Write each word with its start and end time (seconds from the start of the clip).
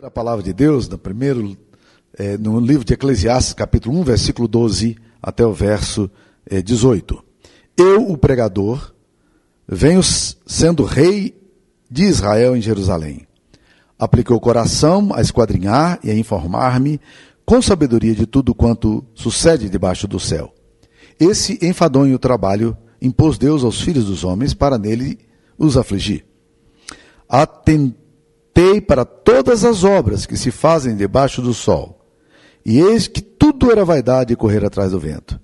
A 0.00 0.08
palavra 0.08 0.44
de 0.44 0.52
Deus, 0.52 0.88
no 0.88 0.96
primeiro, 0.96 1.58
é, 2.16 2.38
no 2.38 2.60
livro 2.60 2.84
de 2.84 2.94
Eclesiastes, 2.94 3.52
capítulo 3.52 3.98
1, 3.98 4.04
versículo 4.04 4.46
12 4.46 4.96
até 5.20 5.44
o 5.44 5.52
verso 5.52 6.08
é, 6.46 6.62
18. 6.62 7.20
Eu, 7.76 8.08
o 8.08 8.16
pregador, 8.16 8.94
venho 9.66 10.00
sendo 10.04 10.84
rei 10.84 11.36
de 11.90 12.04
Israel 12.04 12.56
em 12.56 12.60
Jerusalém. 12.60 13.26
Apliquei 13.98 14.36
o 14.36 14.38
coração 14.38 15.12
a 15.12 15.20
esquadrinhar 15.20 15.98
e 16.04 16.12
a 16.12 16.14
informar-me 16.16 17.00
com 17.44 17.60
sabedoria 17.60 18.14
de 18.14 18.24
tudo 18.24 18.54
quanto 18.54 19.04
sucede 19.16 19.68
debaixo 19.68 20.06
do 20.06 20.20
céu. 20.20 20.54
Esse 21.18 21.58
enfadonho 21.60 22.20
trabalho 22.20 22.78
impôs 23.02 23.36
Deus 23.36 23.64
aos 23.64 23.80
filhos 23.80 24.04
dos 24.04 24.22
homens 24.22 24.54
para 24.54 24.78
nele 24.78 25.18
os 25.58 25.76
afligir. 25.76 26.24
Atentei 27.28 28.07
Atentei 28.58 28.80
para 28.80 29.04
todas 29.04 29.64
as 29.64 29.84
obras 29.84 30.26
que 30.26 30.36
se 30.36 30.50
fazem 30.50 30.96
debaixo 30.96 31.40
do 31.40 31.54
sol, 31.54 32.04
e 32.66 32.80
eis 32.80 33.06
que 33.06 33.20
tudo 33.20 33.70
era 33.70 33.84
vaidade 33.84 34.34
correr 34.34 34.64
atrás 34.64 34.90
do 34.90 34.98
vento. 34.98 35.40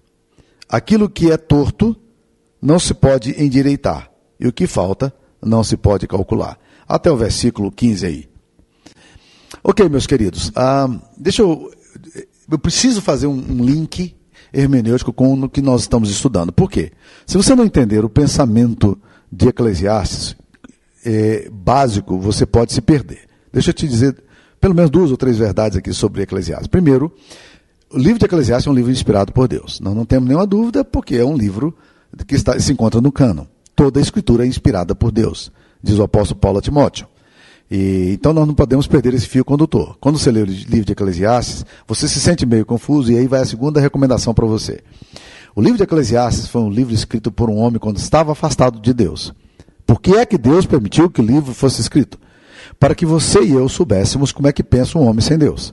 Aquilo 0.68 1.08
que 1.08 1.30
é 1.30 1.36
torto 1.36 1.96
não 2.60 2.78
se 2.78 2.92
pode 2.92 3.40
endireitar, 3.40 4.10
e 4.38 4.48
o 4.48 4.52
que 4.52 4.66
falta 4.66 5.14
não 5.40 5.62
se 5.62 5.76
pode 5.76 6.08
calcular. 6.08 6.58
Até 6.88 7.08
o 7.10 7.16
versículo 7.16 7.70
15 7.70 8.04
aí. 8.04 8.28
Ok, 9.62 9.88
meus 9.88 10.08
queridos, 10.08 10.50
ah, 10.56 10.88
deixa 11.16 11.42
eu. 11.42 11.70
Eu 12.50 12.58
preciso 12.58 13.00
fazer 13.00 13.28
um, 13.28 13.38
um 13.38 13.64
link 13.64 14.14
hermenêutico 14.52 15.12
com 15.12 15.32
o 15.34 15.48
que 15.48 15.62
nós 15.62 15.82
estamos 15.82 16.10
estudando. 16.10 16.52
Por 16.52 16.68
quê? 16.68 16.90
Se 17.26 17.36
você 17.36 17.54
não 17.54 17.64
entender 17.64 18.04
o 18.04 18.10
pensamento 18.10 18.98
de 19.30 19.48
Eclesiastes, 19.48 20.36
é, 21.04 21.48
básico, 21.50 22.18
você 22.18 22.46
pode 22.46 22.72
se 22.72 22.80
perder. 22.80 23.20
Deixa 23.52 23.70
eu 23.70 23.74
te 23.74 23.86
dizer 23.86 24.16
pelo 24.60 24.74
menos 24.74 24.90
duas 24.90 25.10
ou 25.10 25.16
três 25.16 25.36
verdades 25.36 25.76
aqui 25.76 25.92
sobre 25.92 26.22
Eclesiastes. 26.22 26.68
Primeiro, 26.68 27.12
o 27.92 27.98
livro 27.98 28.18
de 28.18 28.24
Eclesiastes 28.24 28.66
é 28.66 28.70
um 28.70 28.74
livro 28.74 28.90
inspirado 28.90 29.30
por 29.30 29.46
Deus. 29.46 29.78
Nós 29.78 29.94
não 29.94 30.06
temos 30.06 30.26
nenhuma 30.26 30.46
dúvida, 30.46 30.82
porque 30.82 31.16
é 31.16 31.24
um 31.24 31.36
livro 31.36 31.76
que 32.26 32.34
está, 32.34 32.58
se 32.58 32.72
encontra 32.72 33.00
no 33.00 33.12
cânon. 33.12 33.44
Toda 33.76 34.00
a 34.00 34.02
escritura 34.02 34.44
é 34.44 34.46
inspirada 34.46 34.94
por 34.94 35.12
Deus, 35.12 35.52
diz 35.82 35.98
o 35.98 36.02
apóstolo 36.02 36.40
Paulo 36.40 36.58
a 36.58 36.62
Timóteo. 36.62 37.06
E, 37.70 38.12
então 38.12 38.32
nós 38.32 38.46
não 38.46 38.54
podemos 38.54 38.86
perder 38.86 39.12
esse 39.14 39.28
fio 39.28 39.44
condutor. 39.44 39.96
Quando 40.00 40.18
você 40.18 40.30
lê 40.30 40.40
o 40.40 40.46
livro 40.46 40.84
de 40.84 40.92
Eclesiastes, 40.92 41.66
você 41.86 42.08
se 42.08 42.20
sente 42.20 42.46
meio 42.46 42.64
confuso 42.64 43.12
e 43.12 43.18
aí 43.18 43.26
vai 43.26 43.42
a 43.42 43.46
segunda 43.46 43.80
recomendação 43.80 44.32
para 44.32 44.46
você. 44.46 44.80
O 45.54 45.60
livro 45.60 45.76
de 45.76 45.84
Eclesiastes 45.84 46.48
foi 46.48 46.62
um 46.62 46.70
livro 46.70 46.94
escrito 46.94 47.30
por 47.30 47.50
um 47.50 47.56
homem 47.56 47.78
quando 47.78 47.98
estava 47.98 48.32
afastado 48.32 48.80
de 48.80 48.94
Deus. 48.94 49.34
Por 49.86 50.00
que 50.00 50.14
é 50.14 50.24
que 50.24 50.38
Deus 50.38 50.66
permitiu 50.66 51.10
que 51.10 51.20
o 51.20 51.24
livro 51.24 51.52
fosse 51.54 51.80
escrito? 51.80 52.18
Para 52.78 52.94
que 52.94 53.04
você 53.04 53.42
e 53.42 53.52
eu 53.52 53.68
soubéssemos 53.68 54.32
como 54.32 54.48
é 54.48 54.52
que 54.52 54.62
pensa 54.62 54.98
um 54.98 55.06
homem 55.06 55.20
sem 55.20 55.38
Deus. 55.38 55.72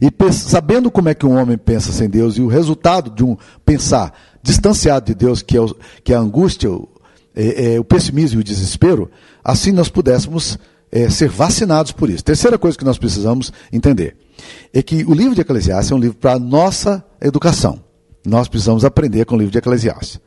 E 0.00 0.10
sabendo 0.32 0.90
como 0.90 1.08
é 1.08 1.14
que 1.14 1.26
um 1.26 1.36
homem 1.36 1.56
pensa 1.56 1.92
sem 1.92 2.08
Deus 2.08 2.36
e 2.36 2.42
o 2.42 2.48
resultado 2.48 3.10
de 3.10 3.24
um 3.24 3.36
pensar 3.64 4.12
distanciado 4.42 5.06
de 5.06 5.14
Deus, 5.14 5.42
que 5.42 5.56
é, 5.56 5.60
o, 5.60 5.74
que 6.04 6.12
é 6.12 6.16
a 6.16 6.20
angústia, 6.20 6.70
o, 6.70 6.88
é, 7.34 7.74
é, 7.74 7.80
o 7.80 7.84
pessimismo 7.84 8.40
e 8.40 8.42
o 8.42 8.44
desespero, 8.44 9.10
assim 9.44 9.72
nós 9.72 9.88
pudéssemos 9.88 10.58
é, 10.90 11.08
ser 11.10 11.28
vacinados 11.28 11.92
por 11.92 12.08
isso. 12.08 12.24
Terceira 12.24 12.58
coisa 12.58 12.78
que 12.78 12.84
nós 12.84 12.98
precisamos 12.98 13.52
entender 13.72 14.16
é 14.72 14.82
que 14.82 15.04
o 15.04 15.14
livro 15.14 15.34
de 15.34 15.40
Eclesiastes 15.40 15.90
é 15.90 15.94
um 15.94 15.98
livro 15.98 16.16
para 16.16 16.34
a 16.34 16.38
nossa 16.38 17.04
educação. 17.20 17.80
Nós 18.26 18.48
precisamos 18.48 18.84
aprender 18.84 19.24
com 19.24 19.34
o 19.34 19.38
livro 19.38 19.52
de 19.52 19.58
Eclesiastes. 19.58 20.20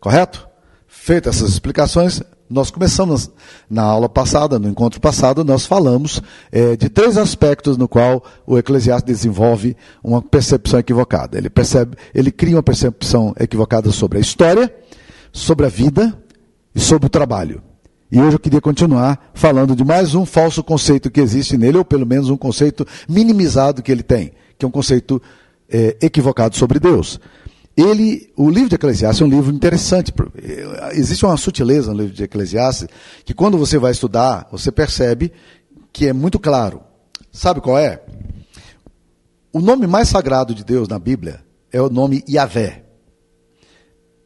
Correto? 0.00 0.48
Feitas 0.86 1.36
essas 1.36 1.50
explicações, 1.50 2.22
nós 2.52 2.70
começamos 2.70 3.30
na 3.68 3.82
aula 3.82 4.08
passada, 4.08 4.58
no 4.58 4.68
encontro 4.68 5.00
passado, 5.00 5.42
nós 5.42 5.64
falamos 5.64 6.22
é, 6.52 6.76
de 6.76 6.88
três 6.88 7.16
aspectos 7.16 7.78
no 7.78 7.88
qual 7.88 8.22
o 8.46 8.58
Eclesiastes 8.58 9.06
desenvolve 9.06 9.74
uma 10.04 10.20
percepção 10.20 10.78
equivocada. 10.78 11.38
Ele 11.38 11.48
percebe, 11.48 11.96
ele 12.14 12.30
cria 12.30 12.56
uma 12.56 12.62
percepção 12.62 13.34
equivocada 13.40 13.90
sobre 13.90 14.18
a 14.18 14.20
história, 14.20 14.72
sobre 15.32 15.64
a 15.64 15.68
vida 15.70 16.16
e 16.74 16.80
sobre 16.80 17.06
o 17.06 17.10
trabalho. 17.10 17.62
E 18.10 18.20
hoje 18.20 18.36
eu 18.36 18.40
queria 18.40 18.60
continuar 18.60 19.30
falando 19.32 19.74
de 19.74 19.82
mais 19.82 20.14
um 20.14 20.26
falso 20.26 20.62
conceito 20.62 21.10
que 21.10 21.20
existe 21.20 21.56
nele, 21.56 21.78
ou 21.78 21.84
pelo 21.84 22.06
menos 22.06 22.28
um 22.28 22.36
conceito 22.36 22.86
minimizado 23.08 23.82
que 23.82 23.90
ele 23.90 24.02
tem, 24.02 24.32
que 24.58 24.66
é 24.66 24.68
um 24.68 24.70
conceito 24.70 25.20
é, 25.70 25.96
equivocado 26.02 26.54
sobre 26.54 26.78
Deus 26.78 27.18
ele, 27.76 28.32
o 28.36 28.50
livro 28.50 28.68
de 28.68 28.74
Eclesiastes 28.74 29.22
é 29.22 29.24
um 29.24 29.28
livro 29.28 29.52
interessante. 29.54 30.12
Existe 30.92 31.24
uma 31.24 31.36
sutileza 31.36 31.92
no 31.92 32.00
livro 32.00 32.14
de 32.14 32.22
Eclesiastes 32.24 32.88
que 33.24 33.32
quando 33.32 33.56
você 33.56 33.78
vai 33.78 33.92
estudar, 33.92 34.46
você 34.50 34.70
percebe 34.70 35.32
que 35.92 36.06
é 36.06 36.12
muito 36.12 36.38
claro. 36.38 36.82
Sabe 37.30 37.60
qual 37.60 37.78
é? 37.78 38.02
O 39.52 39.60
nome 39.60 39.86
mais 39.86 40.08
sagrado 40.08 40.54
de 40.54 40.64
Deus 40.64 40.86
na 40.88 40.98
Bíblia 40.98 41.40
é 41.70 41.80
o 41.80 41.88
nome 41.88 42.22
Yahvé. 42.28 42.84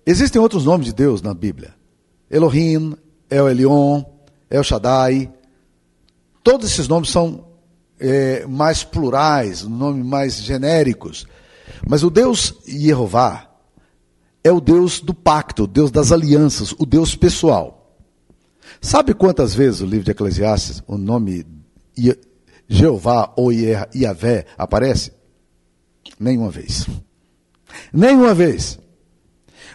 Existem 0.04 0.40
outros 0.40 0.64
nomes 0.64 0.86
de 0.86 0.92
Deus 0.92 1.22
na 1.22 1.34
Bíblia. 1.34 1.74
Elohim, 2.30 2.96
El 3.30 3.48
Elion, 3.48 4.04
El 4.50 4.62
Shaddai. 4.62 5.32
Todos 6.42 6.70
esses 6.70 6.86
nomes 6.86 7.10
são 7.10 7.44
é, 7.98 8.46
mais 8.46 8.84
plurais, 8.84 9.62
nomes 9.62 10.04
mais 10.04 10.34
genéricos. 10.36 11.26
Mas 11.88 12.02
o 12.02 12.10
Deus 12.10 12.54
Jeová 12.66 13.50
é 14.42 14.52
o 14.52 14.60
Deus 14.60 15.00
do 15.00 15.12
pacto, 15.12 15.64
o 15.64 15.66
Deus 15.66 15.90
das 15.90 16.12
alianças, 16.12 16.72
o 16.78 16.86
Deus 16.86 17.16
pessoal. 17.16 17.96
Sabe 18.80 19.14
quantas 19.14 19.54
vezes 19.54 19.80
o 19.80 19.86
livro 19.86 20.04
de 20.04 20.10
Eclesiastes, 20.10 20.82
o 20.86 20.96
nome 20.96 21.46
Jeová 22.68 23.32
ou 23.36 23.52
Iavé 23.52 24.46
aparece? 24.56 25.12
Nenhuma 26.18 26.50
vez. 26.50 26.86
Nenhuma 27.92 28.34
vez. 28.34 28.78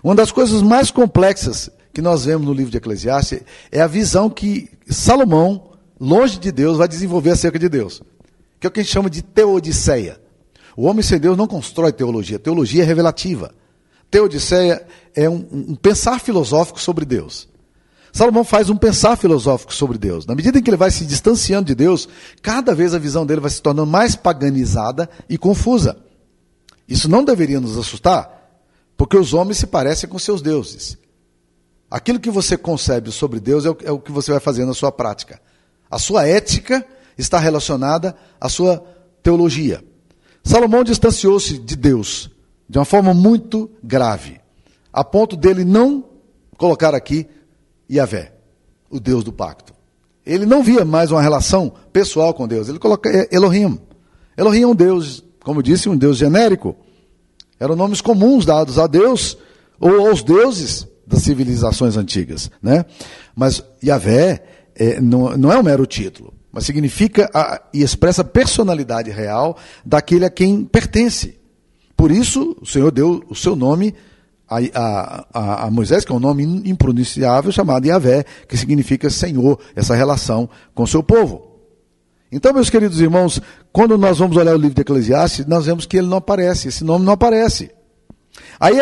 Uma 0.04 0.16
das 0.16 0.32
coisas 0.32 0.62
mais 0.62 0.90
complexas 0.90 1.70
que 1.94 2.02
nós 2.02 2.26
vemos 2.26 2.48
no 2.48 2.54
livro 2.54 2.72
de 2.72 2.78
Eclesiastes 2.78 3.42
é 3.72 3.82
a 3.82 3.88
visão 3.88 4.30
que 4.30 4.70
Salomão, 4.88 5.72
longe 6.00 6.40
de 6.40 6.52
Deus, 6.52 6.78
vai 6.78 6.88
desenvolver 6.88 7.32
acerca 7.32 7.60
de 7.60 7.68
Deus. 7.68 8.02
Que 8.60 8.68
é 8.68 8.70
o 8.70 8.72
que 8.72 8.80
a 8.80 8.84
gente 8.84 8.94
chama 8.94 9.10
de 9.10 9.22
teodiceia. 9.22 10.20
O 10.76 10.86
homem 10.86 11.04
sem 11.04 11.20
Deus 11.20 11.38
não 11.38 11.48
constrói 11.48 11.92
teologia. 11.92 12.40
Teologia 12.40 12.84
é 12.84 12.86
revelativa. 12.86 13.54
Teodiceia 14.10 14.86
é 15.16 15.30
um, 15.30 15.48
um, 15.52 15.76
pensar 15.76 16.20
filosófico 16.20 16.80
sobre 16.80 17.06
Deus. 17.06 17.48
Salomão 18.12 18.44
faz 18.44 18.70
um 18.70 18.76
pensar 18.76 19.16
filosófico 19.16 19.74
sobre 19.74 19.98
Deus. 19.98 20.26
Na 20.26 20.36
medida 20.36 20.60
em 20.60 20.62
que 20.62 20.70
ele 20.70 20.78
vai 20.78 20.92
se 20.92 21.06
distanciando 21.06 21.68
de 21.68 21.76
Deus, 21.76 22.10
cada 22.42 22.76
vez 22.76 22.94
a 22.94 23.00
visão 23.00 23.26
dele 23.26 23.40
vai 23.40 23.50
se 23.50 23.62
tornando 23.62 23.90
mais 23.90 24.16
paganizada 24.16 25.10
e 25.30 25.38
confusa. 25.38 25.98
Isso 26.88 27.10
não 27.10 27.24
deveria 27.24 27.62
nos 27.62 27.78
assustar, 27.78 28.60
porque 28.98 29.16
os 29.16 29.34
homens 29.34 29.58
se 29.58 29.68
parecem 29.68 30.10
com 30.10 30.20
seus 30.20 30.42
deuses. 30.42 30.98
Aquilo 31.90 32.20
que 32.20 32.30
você 32.30 32.58
concebe 32.58 33.12
sobre 33.12 33.40
Deus 33.40 33.66
é 33.66 33.70
o, 33.70 33.78
é 33.86 33.92
o 33.92 34.00
que 34.00 34.12
você 34.12 34.32
vai 34.32 34.42
fazer 34.42 34.66
na 34.66 34.74
sua 34.74 34.92
prática. 34.92 35.40
A 35.90 35.98
sua 35.98 36.28
ética 36.28 36.86
está 37.18 37.40
relacionada 37.40 38.16
à 38.40 38.50
sua 38.50 38.84
teologia. 39.24 39.82
Salomão 40.44 40.84
distanciou-se 40.84 41.58
de 41.58 41.76
Deus 41.76 42.30
de 42.68 42.78
uma 42.78 42.86
forma 42.86 43.14
muito 43.14 43.70
grave, 43.84 44.40
a 44.94 45.04
ponto 45.04 45.36
dele 45.36 45.66
não 45.66 46.06
colocar 46.58 46.96
aqui 46.96 47.28
Yahvé, 47.90 48.34
o 48.90 49.00
Deus 49.00 49.24
do 49.24 49.34
pacto. 49.34 49.74
Ele 50.26 50.46
não 50.46 50.64
via 50.64 50.86
mais 50.86 51.12
uma 51.12 51.22
relação 51.22 51.74
pessoal 51.92 52.34
com 52.34 52.48
Deus, 52.48 52.70
ele 52.70 52.80
coloca 52.80 53.10
Elohim. 53.32 53.80
Elohim 54.38 54.62
é 54.62 54.68
um 54.68 54.76
Deus, 54.76 55.24
como 55.44 55.62
disse, 55.62 55.90
um 55.90 55.98
Deus 55.98 56.18
genérico. 56.18 56.76
Eram 57.60 57.76
nomes 57.76 58.02
comuns 58.02 58.46
dados 58.46 58.80
a 58.80 58.88
Deus 58.88 59.38
ou 59.80 60.08
aos 60.08 60.24
deuses 60.24 60.88
das 61.06 61.24
civilizações 61.24 61.98
antigas. 61.98 62.50
Né? 62.62 62.86
Mas 63.36 63.64
Yahvé 63.84 64.44
é, 64.76 65.02
não, 65.02 65.38
não 65.38 65.52
é 65.52 65.60
um 65.60 65.64
mero 65.64 65.86
título 65.86 66.34
mas 66.52 66.66
significa 66.66 67.30
a, 67.34 67.62
e 67.74 67.82
expressa 67.82 68.22
a 68.22 68.26
personalidade 68.26 69.10
real 69.10 69.58
daquele 69.86 70.26
a 70.26 70.30
quem 70.30 70.64
pertence. 70.66 71.40
Por 71.96 72.12
isso, 72.12 72.58
o 72.62 72.66
Senhor 72.66 72.92
deu 72.92 73.24
o 73.30 73.36
seu 73.36 73.56
nome 73.56 73.94
a, 74.50 75.26
a, 75.34 75.68
a, 75.68 75.72
Moisés, 75.72 76.04
que 76.04 76.12
é 76.12 76.16
um 76.16 76.20
nome 76.20 76.44
impronunciável, 76.66 77.52
chamado 77.52 77.86
Yahvé, 77.86 78.26
que 78.50 78.58
significa 78.58 79.10
Senhor, 79.10 79.58
essa 79.76 79.96
relação 79.96 80.50
com 80.76 80.84
o 80.84 80.88
seu 80.88 81.02
povo. 81.02 81.52
Então, 82.30 82.54
meus 82.54 82.70
queridos 82.70 83.00
irmãos, 83.00 83.42
quando 83.72 83.98
nós 83.98 84.20
vamos 84.20 84.36
olhar 84.36 84.54
o 84.54 84.58
livro 84.58 84.76
de 84.76 84.82
Eclesiastes, 84.82 85.46
nós 85.46 85.66
vemos 85.66 85.86
que 85.86 85.98
ele 85.98 86.08
não 86.08 86.18
aparece, 86.18 86.68
esse 86.68 86.84
nome 86.84 87.06
não 87.06 87.14
aparece. 87.14 87.72
Aí 88.60 88.78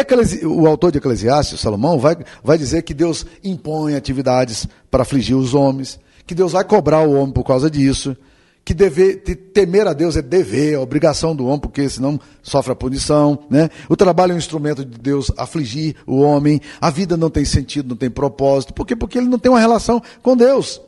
o 0.46 0.68
autor 0.68 0.92
de 0.92 0.98
Eclesiastes, 0.98 1.60
Salomão, 1.60 2.00
vai, 2.00 2.18
vai 2.44 2.58
dizer 2.58 2.82
que 2.82 2.94
Deus 2.94 3.26
impõe 3.44 3.96
atividades 3.96 4.68
para 4.90 5.04
afligir 5.04 5.36
os 5.36 5.54
homens, 5.54 6.00
que 6.30 6.36
Deus 6.36 6.52
vai 6.52 6.64
cobrar 6.64 7.02
o 7.02 7.14
homem 7.14 7.34
por 7.34 7.44
causa 7.44 7.72
disso, 7.72 8.16
que 8.64 8.72
dever, 8.72 9.24
temer 9.52 9.88
a 9.88 9.94
Deus 9.94 10.16
é 10.16 10.22
dever, 10.22 10.76
é 10.76 10.78
obrigação 10.78 11.36
do 11.36 11.48
homem, 11.48 11.60
porque 11.60 11.90
senão 11.90 12.20
sofre 12.44 12.72
a 12.72 12.76
punição. 12.76 13.46
Né? 13.50 13.68
O 13.90 13.96
trabalho 13.98 14.34
é 14.34 14.36
um 14.36 14.38
instrumento 14.38 14.86
de 14.86 15.00
Deus 15.00 15.32
afligir 15.36 15.96
o 16.06 16.20
homem, 16.20 16.62
a 16.80 16.92
vida 16.92 17.18
não 17.18 17.32
tem 17.32 17.44
sentido, 17.44 17.90
não 17.90 17.96
tem 17.96 18.12
propósito. 18.12 18.76
Por 18.76 18.86
quê? 18.86 18.96
Porque 18.96 19.18
ele 19.18 19.28
não 19.28 19.40
tem 19.40 19.52
uma 19.52 19.60
relação 19.60 20.00
com 20.22 20.38
Deus. 20.38 20.80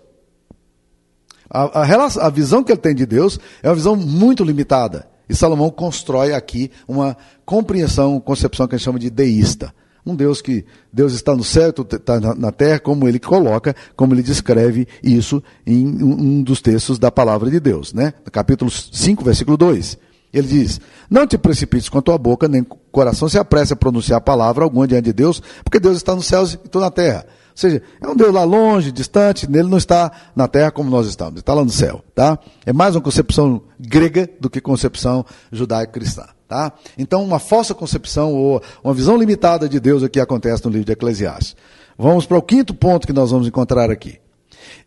A, 1.49 1.81
a, 1.81 1.83
relação, 1.83 2.21
a 2.21 2.29
visão 2.29 2.63
que 2.63 2.71
ele 2.71 2.79
tem 2.79 2.93
de 2.93 3.07
Deus 3.07 3.39
é 3.63 3.69
uma 3.69 3.75
visão 3.75 3.95
muito 3.95 4.43
limitada. 4.43 5.09
E 5.27 5.35
Salomão 5.35 5.71
constrói 5.71 6.35
aqui 6.35 6.69
uma 6.87 7.17
compreensão, 7.43 8.19
concepção 8.19 8.67
que 8.67 8.75
a 8.75 8.77
gente 8.77 8.85
chama 8.85 8.99
de 8.99 9.09
deísta. 9.09 9.73
Um 10.05 10.15
Deus 10.15 10.41
que 10.41 10.65
Deus 10.91 11.13
está 11.13 11.35
no 11.35 11.43
céu, 11.43 11.69
está 11.69 12.19
na 12.19 12.51
terra, 12.51 12.79
como 12.79 13.07
ele 13.07 13.19
coloca, 13.19 13.75
como 13.95 14.13
ele 14.13 14.23
descreve 14.23 14.87
isso 15.03 15.43
em 15.65 15.85
um 15.85 16.41
dos 16.41 16.61
textos 16.61 16.97
da 16.97 17.11
palavra 17.11 17.51
de 17.51 17.59
Deus, 17.59 17.93
né? 17.93 18.13
Capítulo 18.31 18.71
5, 18.71 19.23
versículo 19.23 19.57
2. 19.57 19.97
Ele 20.33 20.47
diz: 20.47 20.81
Não 21.09 21.27
te 21.27 21.37
precipites 21.37 21.89
com 21.89 21.97
a 21.97 22.01
tua 22.01 22.17
boca, 22.17 22.47
nem 22.47 22.61
o 22.61 22.65
coração 22.91 23.27
se 23.29 23.37
apresse 23.37 23.73
a 23.73 23.75
pronunciar 23.75 24.17
a 24.17 24.21
palavra 24.21 24.63
alguma 24.63 24.87
diante 24.87 25.05
de 25.05 25.13
Deus, 25.13 25.41
porque 25.63 25.79
Deus 25.79 25.97
está 25.97 26.15
nos 26.15 26.25
céus 26.25 26.53
e 26.53 26.57
tu 26.57 26.79
na 26.79 26.89
terra. 26.89 27.25
Ou 27.51 27.57
seja, 27.57 27.81
é 28.01 28.07
um 28.07 28.15
Deus 28.15 28.33
lá 28.33 28.43
longe, 28.43 28.91
distante, 28.91 29.49
nele 29.49 29.69
não 29.69 29.77
está 29.77 30.11
na 30.35 30.47
terra 30.47 30.71
como 30.71 30.89
nós 30.89 31.07
estamos, 31.07 31.39
está 31.39 31.53
lá 31.53 31.63
no 31.63 31.69
céu, 31.69 32.03
tá? 32.15 32.39
É 32.65 32.73
mais 32.73 32.95
uma 32.95 33.01
concepção 33.01 33.61
grega 33.79 34.29
do 34.39 34.49
que 34.49 34.61
concepção 34.61 35.25
judaico-cristã. 35.51 36.25
Tá? 36.47 36.73
Então, 36.97 37.23
uma 37.23 37.39
falsa 37.39 37.73
concepção 37.73 38.33
ou 38.33 38.61
uma 38.83 38.93
visão 38.93 39.15
limitada 39.15 39.69
de 39.69 39.79
Deus 39.79 40.03
aqui 40.03 40.19
acontece 40.19 40.65
no 40.65 40.71
livro 40.71 40.85
de 40.85 40.91
Eclesiastes. 40.91 41.55
Vamos 41.97 42.25
para 42.25 42.37
o 42.37 42.41
quinto 42.41 42.73
ponto 42.73 43.07
que 43.07 43.13
nós 43.13 43.31
vamos 43.31 43.47
encontrar 43.47 43.89
aqui. 43.89 44.19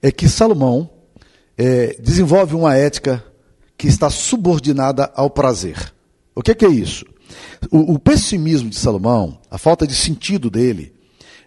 É 0.02 0.12
que 0.12 0.28
Salomão 0.28 0.90
é, 1.56 1.96
desenvolve 1.99 2.55
uma 2.55 2.76
ética 2.76 3.25
que 3.78 3.87
está 3.87 4.11
subordinada 4.11 5.11
ao 5.14 5.31
prazer. 5.31 5.94
O 6.34 6.43
que, 6.43 6.55
que 6.55 6.66
é 6.66 6.69
isso? 6.69 7.06
O, 7.70 7.94
o 7.94 7.99
pessimismo 7.99 8.69
de 8.69 8.76
Salomão, 8.76 9.38
a 9.50 9.56
falta 9.56 9.87
de 9.87 9.94
sentido 9.94 10.50
dele, 10.50 10.93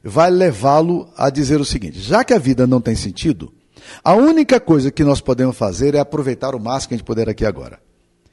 vai 0.08 0.32
levá-lo 0.32 1.10
a 1.18 1.30
dizer 1.30 1.60
o 1.60 1.66
seguinte: 1.66 2.00
já 2.00 2.24
que 2.24 2.34
a 2.34 2.40
vida 2.40 2.66
não 2.66 2.80
tem 2.80 2.96
sentido, 2.96 3.54
a 4.04 4.14
única 4.14 4.60
coisa 4.60 4.90
que 4.90 5.04
nós 5.04 5.20
podemos 5.20 5.58
fazer 5.58 5.96
é 5.96 6.00
aproveitar 6.00 6.56
o 6.56 6.60
máximo 6.60 6.90
que 6.90 6.94
a 6.96 6.98
gente 6.98 7.06
puder 7.06 7.30
aqui 7.30 7.46
agora. 7.46 7.80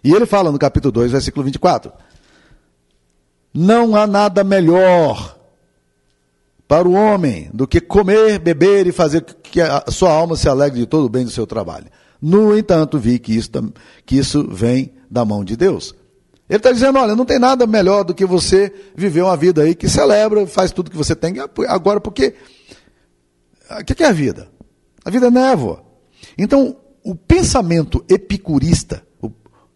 E 0.02 0.12
ele 0.12 0.24
fala 0.24 0.52
no 0.52 0.58
capítulo 0.58 0.92
2, 0.92 1.12
versículo 1.12 1.44
24: 1.44 1.92
Não 3.52 3.96
há 3.96 4.06
nada 4.06 4.44
melhor 4.44 5.36
para 6.68 6.88
o 6.88 6.92
homem 6.92 7.50
do 7.52 7.66
que 7.66 7.80
comer, 7.80 8.38
beber 8.38 8.86
e 8.86 8.92
fazer 8.92 9.22
que 9.22 9.60
a 9.60 9.84
sua 9.88 10.12
alma 10.12 10.36
se 10.36 10.48
alegre 10.48 10.78
de 10.78 10.86
todo 10.86 11.06
o 11.06 11.10
bem 11.10 11.24
do 11.24 11.30
seu 11.30 11.46
trabalho. 11.46 11.86
No 12.22 12.56
entanto, 12.56 12.98
vi 12.98 13.18
que 13.18 13.36
isso, 13.36 13.50
que 14.06 14.16
isso 14.16 14.48
vem 14.48 14.94
da 15.10 15.24
mão 15.24 15.44
de 15.44 15.56
Deus. 15.56 15.94
Ele 16.48 16.58
está 16.58 16.72
dizendo: 16.72 16.98
olha, 16.98 17.16
não 17.16 17.24
tem 17.24 17.38
nada 17.38 17.66
melhor 17.66 18.04
do 18.04 18.14
que 18.14 18.26
você 18.26 18.72
viver 18.94 19.22
uma 19.22 19.36
vida 19.36 19.62
aí 19.62 19.74
que 19.74 19.88
celebra, 19.88 20.46
faz 20.46 20.70
tudo 20.72 20.90
que 20.90 20.96
você 20.96 21.14
tem. 21.14 21.34
Agora, 21.68 22.00
porque. 22.00 22.34
O 23.80 23.84
que 23.84 24.02
é 24.02 24.06
a 24.06 24.12
vida? 24.12 24.48
A 25.04 25.10
vida 25.10 25.26
é 25.26 25.30
névoa. 25.30 25.82
Então, 26.36 26.76
o 27.02 27.14
pensamento 27.14 28.04
epicurista, 28.08 29.02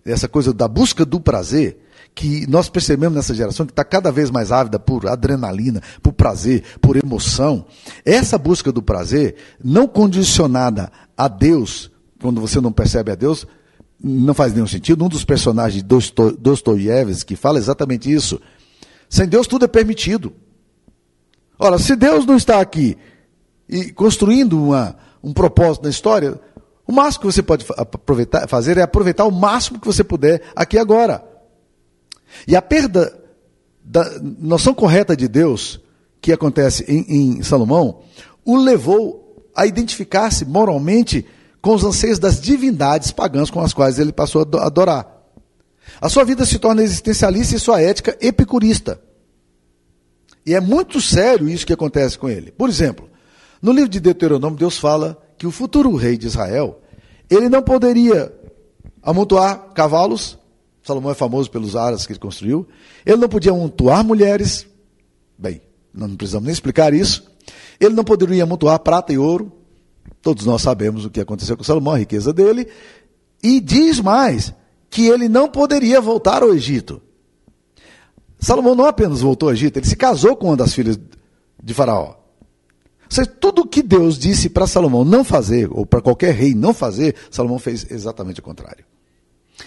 essa 0.04 0.28
coisa 0.28 0.52
da 0.52 0.68
busca 0.68 1.04
do 1.04 1.20
prazer, 1.20 1.78
que 2.14 2.46
nós 2.48 2.68
percebemos 2.68 3.14
nessa 3.14 3.34
geração 3.34 3.64
que 3.64 3.72
está 3.72 3.84
cada 3.84 4.10
vez 4.10 4.30
mais 4.30 4.50
ávida 4.50 4.78
por 4.78 5.06
adrenalina, 5.06 5.82
por 6.02 6.12
prazer, 6.12 6.64
por 6.80 6.96
emoção. 6.96 7.64
Essa 8.04 8.36
busca 8.36 8.72
do 8.72 8.82
prazer, 8.82 9.36
não 9.62 9.86
condicionada 9.86 10.90
a 11.16 11.28
Deus, 11.28 11.90
quando 12.20 12.40
você 12.40 12.60
não 12.60 12.72
percebe 12.72 13.12
a 13.12 13.14
Deus, 13.14 13.46
não 14.02 14.34
faz 14.34 14.52
nenhum 14.52 14.66
sentido. 14.66 15.04
Um 15.04 15.08
dos 15.08 15.24
personagens 15.24 15.82
de 15.82 15.88
Dostoiévski 16.38 17.36
fala 17.36 17.58
exatamente 17.58 18.12
isso. 18.12 18.40
Sem 19.08 19.26
Deus 19.26 19.46
tudo 19.46 19.64
é 19.64 19.68
permitido. 19.68 20.32
Ora, 21.58 21.78
se 21.78 21.96
Deus 21.96 22.24
não 22.24 22.36
está 22.36 22.60
aqui 22.60 22.96
e 23.68 23.90
construindo 23.92 24.62
uma, 24.62 24.96
um 25.22 25.32
propósito 25.32 25.82
na 25.82 25.90
história, 25.90 26.40
o 26.86 26.92
máximo 26.92 27.22
que 27.22 27.32
você 27.32 27.42
pode 27.42 27.66
aproveitar, 27.76 28.46
fazer 28.48 28.78
é 28.78 28.82
aproveitar 28.82 29.24
o 29.24 29.32
máximo 29.32 29.80
que 29.80 29.86
você 29.86 30.04
puder 30.04 30.42
aqui 30.54 30.78
agora. 30.78 31.24
E 32.46 32.54
a 32.54 32.62
perda 32.62 33.18
da 33.82 34.20
noção 34.20 34.72
correta 34.72 35.16
de 35.16 35.26
Deus, 35.26 35.80
que 36.20 36.32
acontece 36.32 36.84
em, 36.86 37.38
em 37.38 37.42
Salomão, 37.42 38.02
o 38.44 38.56
levou 38.56 39.50
a 39.54 39.66
identificar-se 39.66 40.44
moralmente 40.44 41.26
com 41.60 41.74
os 41.74 41.84
anseios 41.84 42.18
das 42.18 42.40
divindades 42.40 43.10
pagãs 43.10 43.50
com 43.50 43.60
as 43.60 43.72
quais 43.72 43.98
ele 43.98 44.12
passou 44.12 44.46
a 44.54 44.66
adorar. 44.66 45.18
A 46.00 46.08
sua 46.08 46.24
vida 46.24 46.44
se 46.44 46.58
torna 46.58 46.82
existencialista 46.82 47.56
e 47.56 47.58
sua 47.58 47.80
ética 47.80 48.16
epicurista. 48.20 49.00
E 50.46 50.54
é 50.54 50.60
muito 50.60 51.00
sério 51.00 51.48
isso 51.48 51.66
que 51.66 51.72
acontece 51.72 52.18
com 52.18 52.28
ele. 52.28 52.52
Por 52.52 52.68
exemplo, 52.68 53.08
no 53.60 53.72
livro 53.72 53.88
de 53.88 54.00
Deuteronômio, 54.00 54.58
Deus 54.58 54.78
fala 54.78 55.20
que 55.36 55.46
o 55.46 55.50
futuro 55.50 55.94
rei 55.94 56.16
de 56.16 56.26
Israel, 56.26 56.80
ele 57.28 57.48
não 57.48 57.62
poderia 57.62 58.32
amontoar 59.02 59.72
cavalos, 59.74 60.38
Salomão 60.82 61.10
é 61.10 61.14
famoso 61.14 61.50
pelos 61.50 61.76
aras 61.76 62.06
que 62.06 62.12
ele 62.12 62.20
construiu, 62.20 62.66
ele 63.04 63.18
não 63.18 63.28
podia 63.28 63.52
amontoar 63.52 64.04
mulheres, 64.04 64.66
bem, 65.36 65.60
não 65.92 66.16
precisamos 66.16 66.46
nem 66.46 66.52
explicar 66.52 66.94
isso, 66.94 67.30
ele 67.78 67.94
não 67.94 68.04
poderia 68.04 68.42
amontoar 68.42 68.78
prata 68.78 69.12
e 69.12 69.18
ouro, 69.18 69.52
todos 70.22 70.44
nós 70.44 70.62
sabemos 70.62 71.04
o 71.04 71.10
que 71.10 71.20
aconteceu 71.20 71.56
com 71.56 71.64
Salomão, 71.64 71.94
a 71.94 71.98
riqueza 71.98 72.32
dele, 72.32 72.68
e 73.42 73.60
diz 73.60 74.00
mais, 74.00 74.52
que 74.90 75.06
ele 75.06 75.28
não 75.28 75.48
poderia 75.48 76.00
voltar 76.00 76.42
ao 76.42 76.54
Egito. 76.54 77.00
Salomão 78.38 78.74
não 78.74 78.86
apenas 78.86 79.20
voltou 79.20 79.48
ao 79.48 79.54
Egito, 79.54 79.78
ele 79.78 79.86
se 79.86 79.96
casou 79.96 80.36
com 80.36 80.46
uma 80.46 80.56
das 80.56 80.72
filhas 80.74 80.98
de 81.62 81.74
Faraó 81.74 82.18
seja, 83.08 83.26
tudo 83.26 83.66
que 83.66 83.82
Deus 83.82 84.18
disse 84.18 84.48
para 84.48 84.66
Salomão 84.66 85.04
não 85.04 85.24
fazer, 85.24 85.68
ou 85.72 85.86
para 85.86 86.00
qualquer 86.00 86.34
rei 86.34 86.54
não 86.54 86.74
fazer, 86.74 87.14
Salomão 87.30 87.58
fez 87.58 87.90
exatamente 87.90 88.40
o 88.40 88.42
contrário. 88.42 88.84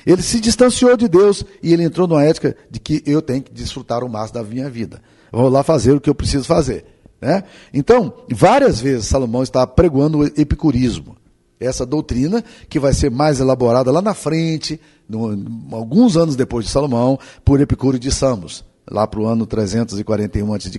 Ele 0.05 0.21
se 0.21 0.39
distanciou 0.39 0.95
de 0.95 1.07
Deus 1.07 1.43
e 1.61 1.73
ele 1.73 1.83
entrou 1.83 2.07
numa 2.07 2.23
ética 2.23 2.55
de 2.69 2.79
que 2.79 3.03
eu 3.05 3.21
tenho 3.21 3.43
que 3.43 3.51
desfrutar 3.51 4.03
o 4.03 4.09
máximo 4.09 4.41
da 4.41 4.43
minha 4.43 4.69
vida. 4.69 5.01
Vou 5.31 5.49
lá 5.49 5.63
fazer 5.63 5.91
o 5.91 5.99
que 5.99 6.09
eu 6.09 6.15
preciso 6.15 6.45
fazer. 6.45 6.85
Né? 7.21 7.43
Então, 7.71 8.13
várias 8.31 8.81
vezes 8.81 9.05
Salomão 9.05 9.43
está 9.43 9.65
pregoando 9.67 10.19
o 10.19 10.25
epicurismo. 10.25 11.15
Essa 11.59 11.85
doutrina 11.85 12.43
que 12.67 12.79
vai 12.79 12.91
ser 12.91 13.11
mais 13.11 13.39
elaborada 13.39 13.91
lá 13.91 14.01
na 14.01 14.15
frente, 14.15 14.81
no, 15.07 15.29
alguns 15.75 16.17
anos 16.17 16.35
depois 16.35 16.65
de 16.65 16.71
Salomão, 16.71 17.19
por 17.45 17.61
Epicuro 17.61 17.99
de 17.99 18.11
Samos, 18.11 18.65
lá 18.89 19.05
para 19.05 19.19
o 19.19 19.27
ano 19.27 19.45
341 19.45 20.53
a.C., 20.53 20.71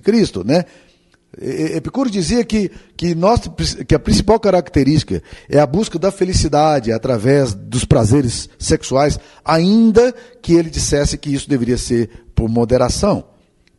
né? 0.43 0.65
Epicuro 1.41 2.11
dizia 2.11 2.43
que, 2.43 2.69
que, 2.95 3.15
nós, 3.15 3.41
que 3.87 3.95
a 3.95 3.99
principal 3.99 4.39
característica 4.39 5.23
é 5.49 5.59
a 5.59 5.65
busca 5.65 5.97
da 5.97 6.11
felicidade 6.11 6.91
através 6.91 7.55
dos 7.55 7.85
prazeres 7.85 8.47
sexuais, 8.59 9.19
ainda 9.43 10.13
que 10.41 10.53
ele 10.53 10.69
dissesse 10.69 11.17
que 11.17 11.33
isso 11.33 11.49
deveria 11.49 11.77
ser 11.77 12.27
por 12.35 12.47
moderação. 12.47 13.23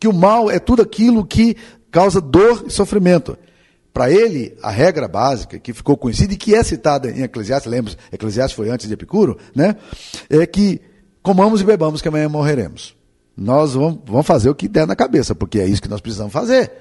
Que 0.00 0.08
o 0.08 0.12
mal 0.12 0.50
é 0.50 0.58
tudo 0.58 0.82
aquilo 0.82 1.24
que 1.24 1.56
causa 1.94 2.20
dor 2.20 2.64
e 2.66 2.70
sofrimento. 2.70 3.38
Para 3.92 4.10
ele, 4.10 4.58
a 4.60 4.68
regra 4.68 5.06
básica, 5.06 5.60
que 5.60 5.72
ficou 5.72 5.96
conhecida 5.96 6.34
e 6.34 6.36
que 6.36 6.52
é 6.52 6.60
citada 6.64 7.08
em 7.08 7.22
Eclesiastes, 7.22 7.70
lembra, 7.70 7.94
Eclesiastes 8.10 8.56
foi 8.56 8.68
antes 8.68 8.88
de 8.88 8.94
Epicuro, 8.94 9.38
né? 9.54 9.76
é 10.28 10.44
que 10.44 10.80
comamos 11.22 11.60
e 11.60 11.64
bebamos 11.64 12.02
que 12.02 12.08
amanhã 12.08 12.28
morreremos. 12.28 12.96
Nós 13.36 13.74
vamos, 13.74 14.00
vamos 14.04 14.26
fazer 14.26 14.50
o 14.50 14.54
que 14.56 14.66
der 14.66 14.88
na 14.88 14.96
cabeça, 14.96 15.36
porque 15.36 15.60
é 15.60 15.66
isso 15.66 15.80
que 15.80 15.88
nós 15.88 16.00
precisamos 16.00 16.32
fazer. 16.32 16.72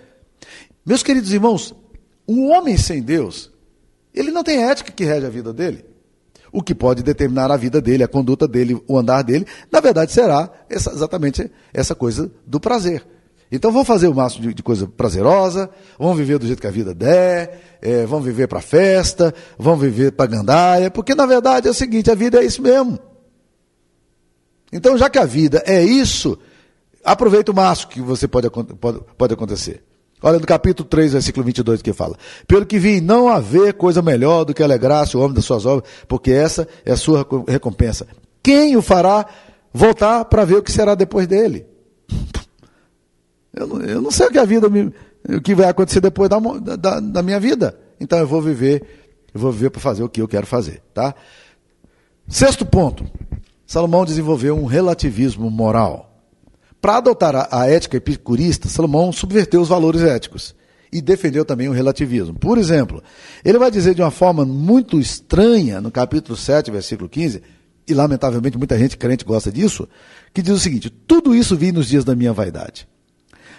Meus 0.84 1.03
queridos 1.03 1.32
irmãos, 1.32 1.75
um 2.27 2.50
homem 2.50 2.75
sem 2.75 3.00
Deus, 3.00 3.51
ele 4.15 4.32
não 4.32 4.43
tem 4.43 4.63
ética 4.63 4.91
que 4.91 5.05
rege 5.05 5.27
a 5.27 5.29
vida 5.29 5.53
dele. 5.53 5.86
O 6.51 6.63
que 6.63 6.74
pode 6.74 7.03
determinar 7.03 7.51
a 7.51 7.58
vida 7.58 7.79
dele, 7.79 8.03
a 8.03 8.08
conduta 8.08 8.48
dele, 8.48 8.82
o 8.88 8.98
andar 8.98 9.22
dele, 9.22 9.46
na 9.72 9.79
verdade 9.79 10.12
será 10.12 10.50
essa, 10.67 10.91
exatamente 10.91 11.51
essa 11.72 11.93
coisa 11.93 12.32
do 12.48 12.60
prazer. 12.60 13.12
Então 13.55 13.72
vamos 13.72 13.88
fazer 13.88 14.07
o 14.07 14.15
máximo 14.15 14.48
de, 14.48 14.53
de 14.55 14.63
coisa 14.63 14.88
prazerosa, 14.88 15.69
vamos 16.00 16.17
viver 16.17 16.39
do 16.39 16.48
jeito 16.48 16.60
que 16.60 16.65
a 16.65 16.72
vida 16.72 16.91
der, 16.91 17.77
é, 17.83 18.03
vamos 18.03 18.25
viver 18.25 18.48
para 18.48 18.60
festa, 18.60 19.31
vamos 19.60 19.79
viver 19.79 20.12
para 20.13 20.25
gandaia, 20.25 20.89
porque 20.89 21.13
na 21.13 21.27
verdade 21.27 21.67
é 21.67 21.72
o 21.72 21.74
seguinte, 21.74 22.10
a 22.10 22.15
vida 22.15 22.41
é 22.41 22.45
isso 22.45 22.63
mesmo. 22.63 22.98
Então 24.72 24.98
já 24.98 25.07
que 25.07 25.19
a 25.19 25.25
vida 25.25 25.62
é 25.67 25.83
isso, 25.83 26.36
aproveita 27.03 27.51
o 27.51 27.55
máximo 27.55 27.91
que 27.91 28.01
você 28.01 28.27
pode, 28.27 28.50
pode, 28.50 29.01
pode 29.15 29.33
acontecer. 29.36 29.83
Olha 30.19 30.39
no 30.39 30.48
capítulo 30.48 30.89
3, 30.89 31.13
versículo 31.13 31.45
22 31.45 31.83
que 31.83 31.93
fala: 31.93 32.17
Pelo 32.48 32.65
que 32.65 32.79
vi, 32.79 33.01
não 33.01 33.27
haver 33.27 33.75
coisa 33.75 34.01
melhor 34.01 34.45
do 34.45 34.53
que 34.55 34.63
alegrar-se 34.63 35.15
o 35.15 35.19
homem 35.19 35.36
das 35.36 35.45
suas 35.45 35.63
obras, 35.63 35.88
porque 36.07 36.31
essa 36.31 36.67
é 36.83 36.91
a 36.91 36.98
sua 36.98 37.24
recompensa. 37.48 38.07
Quem 38.41 38.75
o 38.75 38.81
fará 38.81 39.27
voltar 39.72 40.25
para 40.25 40.43
ver 40.43 40.55
o 40.55 40.63
que 40.63 40.72
será 40.72 40.95
depois 40.95 41.27
dele? 41.27 41.72
Eu 43.53 43.67
não, 43.67 43.81
eu 43.81 44.01
não 44.01 44.12
sei 44.12 44.27
o 44.27 44.31
que 44.31 44.39
a 44.39 44.45
vida 44.45 44.67
me, 44.67 44.91
o 45.29 45.41
que 45.41 45.53
vai 45.53 45.67
acontecer 45.67 46.01
depois 46.01 46.29
da, 46.29 46.39
da, 46.75 47.00
da 47.00 47.24
minha 47.24 47.39
vida. 47.39 47.77
Então 48.00 48.17
eu 48.17 48.27
vou 48.27 48.41
viver, 48.41 48.83
eu 49.33 49.39
vou 49.39 49.51
viver 49.51 49.69
para 49.69 49.79
fazer 49.79 50.03
o 50.03 50.10
que 50.10 50.22
eu 50.22 50.27
quero 50.27 50.48
fazer, 50.48 50.81
tá? 50.93 51.13
Sexto 52.27 52.65
ponto. 52.65 53.05
Salomão 53.65 54.05
desenvolveu 54.05 54.57
um 54.57 54.65
relativismo 54.65 55.50
moral. 55.50 56.10
Para 56.81 56.98
adotar 56.98 57.48
a, 57.50 57.69
ética 57.69 57.98
epicurista, 57.98 58.67
Salomão 58.67 59.12
subverteu 59.12 59.62
os 59.62 59.69
valores 59.69 60.01
éticos 60.01 60.53
e 60.91 61.01
defendeu 61.01 61.45
também 61.45 61.69
o 61.69 61.72
relativismo. 61.72 62.38
Por 62.38 62.57
exemplo, 62.57 63.01
ele 63.43 63.57
vai 63.57 63.72
dizer 63.72 63.95
de 63.95 64.01
uma 64.01 64.12
forma 64.12 64.45
muito 64.45 65.00
estranha, 65.00 65.79
no 65.79 65.89
capítulo 65.89 66.38
7, 66.38 66.69
versículo 66.72 67.07
15, 67.07 67.41
e 67.88 67.93
lamentavelmente 67.93 68.57
muita 68.57 68.77
gente 68.77 68.98
crente 68.98 69.24
gosta 69.24 69.51
disso, 69.51 69.88
que 70.33 70.41
diz 70.41 70.53
o 70.53 70.60
seguinte: 70.60 70.89
Tudo 70.89 71.33
isso 71.33 71.55
vi 71.55 71.72
nos 71.72 71.88
dias 71.88 72.03
da 72.03 72.15
minha 72.15 72.33
vaidade. 72.33 72.88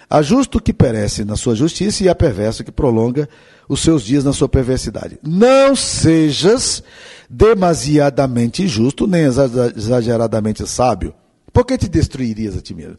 Há 0.09 0.21
justo 0.21 0.61
que 0.61 0.73
perece 0.73 1.25
na 1.25 1.35
sua 1.35 1.55
justiça 1.55 2.03
e 2.03 2.09
há 2.09 2.15
perverso 2.15 2.63
que 2.63 2.71
prolonga 2.71 3.27
os 3.67 3.81
seus 3.81 4.03
dias 4.03 4.23
na 4.23 4.33
sua 4.33 4.47
perversidade. 4.47 5.19
Não 5.23 5.75
sejas 5.75 6.83
demasiadamente 7.29 8.67
justo, 8.67 9.07
nem 9.07 9.23
exageradamente 9.23 10.67
sábio, 10.67 11.13
porque 11.51 11.77
te 11.77 11.87
destruirias 11.87 12.55
a 12.55 12.61
ti 12.61 12.73
mesmo. 12.73 12.97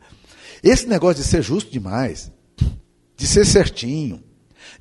Esse 0.62 0.86
negócio 0.86 1.22
de 1.22 1.28
ser 1.28 1.42
justo 1.42 1.70
demais, 1.70 2.30
de 3.16 3.26
ser 3.26 3.46
certinho, 3.46 4.22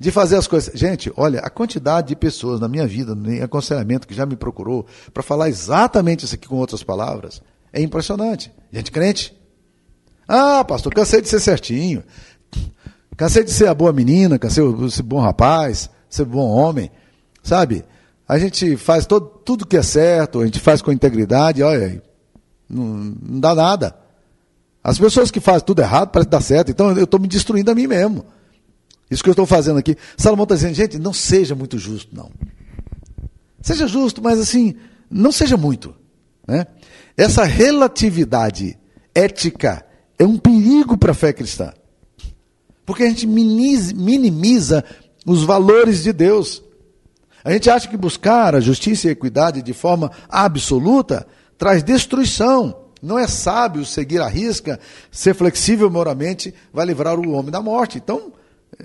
de 0.00 0.10
fazer 0.10 0.36
as 0.36 0.46
coisas. 0.46 0.78
Gente, 0.78 1.12
olha, 1.16 1.40
a 1.40 1.50
quantidade 1.50 2.08
de 2.08 2.16
pessoas 2.16 2.60
na 2.60 2.68
minha 2.68 2.86
vida, 2.86 3.16
em 3.30 3.42
aconselhamento, 3.42 4.06
que 4.06 4.14
já 4.14 4.26
me 4.26 4.36
procurou 4.36 4.86
para 5.14 5.22
falar 5.22 5.48
exatamente 5.48 6.24
isso 6.24 6.34
aqui 6.34 6.48
com 6.48 6.56
outras 6.56 6.82
palavras, 6.82 7.40
é 7.72 7.80
impressionante. 7.80 8.52
Gente 8.72 8.90
crente. 8.90 9.34
Ah, 10.26 10.64
pastor, 10.64 10.92
cansei 10.92 11.20
de 11.20 11.28
ser 11.28 11.40
certinho. 11.40 12.02
Cansei 13.16 13.44
de 13.44 13.50
ser 13.50 13.68
a 13.68 13.74
boa 13.74 13.92
menina, 13.92 14.38
cansei 14.38 14.64
de 14.72 14.90
ser 14.90 15.02
bom 15.02 15.20
rapaz, 15.20 15.88
ser 16.08 16.24
bom 16.24 16.48
homem. 16.48 16.90
Sabe? 17.42 17.84
A 18.28 18.38
gente 18.38 18.76
faz 18.76 19.06
todo, 19.06 19.26
tudo 19.44 19.66
que 19.66 19.76
é 19.76 19.82
certo, 19.82 20.40
a 20.40 20.44
gente 20.44 20.58
faz 20.58 20.82
com 20.82 20.90
integridade, 20.90 21.62
olha, 21.62 22.02
não, 22.68 22.84
não 22.84 23.40
dá 23.40 23.54
nada. 23.54 23.96
As 24.82 24.98
pessoas 24.98 25.30
que 25.30 25.40
fazem 25.40 25.64
tudo 25.64 25.80
errado 25.80 26.10
parece 26.10 26.28
dar 26.28 26.40
certo, 26.40 26.70
então 26.70 26.90
eu 26.92 27.04
estou 27.04 27.20
me 27.20 27.28
destruindo 27.28 27.70
a 27.70 27.74
mim 27.74 27.86
mesmo. 27.86 28.26
Isso 29.10 29.22
que 29.22 29.28
eu 29.28 29.32
estou 29.32 29.46
fazendo 29.46 29.78
aqui. 29.78 29.96
Salomão 30.16 30.42
está 30.42 30.56
dizendo, 30.56 30.74
gente, 30.74 30.98
não 30.98 31.12
seja 31.12 31.54
muito 31.54 31.78
justo, 31.78 32.14
não. 32.14 32.30
Seja 33.62 33.86
justo, 33.86 34.20
mas 34.20 34.40
assim, 34.40 34.74
não 35.08 35.30
seja 35.30 35.56
muito. 35.56 35.94
Né? 36.46 36.66
Essa 37.16 37.44
relatividade 37.44 38.76
ética 39.14 39.85
é 40.18 40.24
um 40.24 40.36
perigo 40.36 40.96
para 40.96 41.12
a 41.12 41.14
fé 41.14 41.32
cristã. 41.32 41.72
Porque 42.84 43.02
a 43.02 43.08
gente 43.08 43.26
minimiza 43.26 44.84
os 45.24 45.42
valores 45.42 46.02
de 46.02 46.12
Deus. 46.12 46.62
A 47.44 47.52
gente 47.52 47.68
acha 47.68 47.88
que 47.88 47.96
buscar 47.96 48.54
a 48.54 48.60
justiça 48.60 49.06
e 49.06 49.10
a 49.10 49.12
equidade 49.12 49.62
de 49.62 49.72
forma 49.72 50.10
absoluta 50.28 51.26
traz 51.58 51.82
destruição. 51.82 52.76
Não 53.02 53.18
é 53.18 53.26
sábio 53.26 53.84
seguir 53.84 54.20
a 54.20 54.28
risca, 54.28 54.80
ser 55.10 55.34
flexível 55.34 55.90
moralmente 55.90 56.54
vai 56.72 56.86
livrar 56.86 57.18
o 57.18 57.32
homem 57.32 57.50
da 57.50 57.60
morte. 57.60 57.98
Então, 57.98 58.32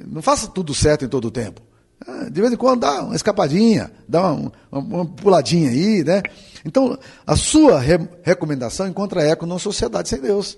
não 0.08 0.22
faça 0.22 0.48
tudo 0.48 0.74
certo 0.74 1.06
em 1.06 1.08
todo 1.08 1.26
o 1.26 1.32
tempo. 1.32 1.62
Ah, 2.06 2.30
de 2.30 2.42
vez 2.42 2.52
em 2.52 2.58
quando 2.58 2.82
dá 2.82 3.04
uma 3.04 3.16
escapadinha, 3.16 3.92
dá 4.08 4.32
uma, 4.32 4.52
uma 4.72 5.06
puladinha 5.06 5.70
aí, 5.70 6.04
né? 6.04 6.22
Então, 6.66 6.98
a 7.26 7.36
sua 7.36 7.80
re 7.80 8.00
recomendação 8.24 8.88
encontra 8.88 9.24
eco 9.24 9.46
numa 9.46 9.60
sociedade 9.60 10.10
sem 10.10 10.20
Deus. 10.20 10.58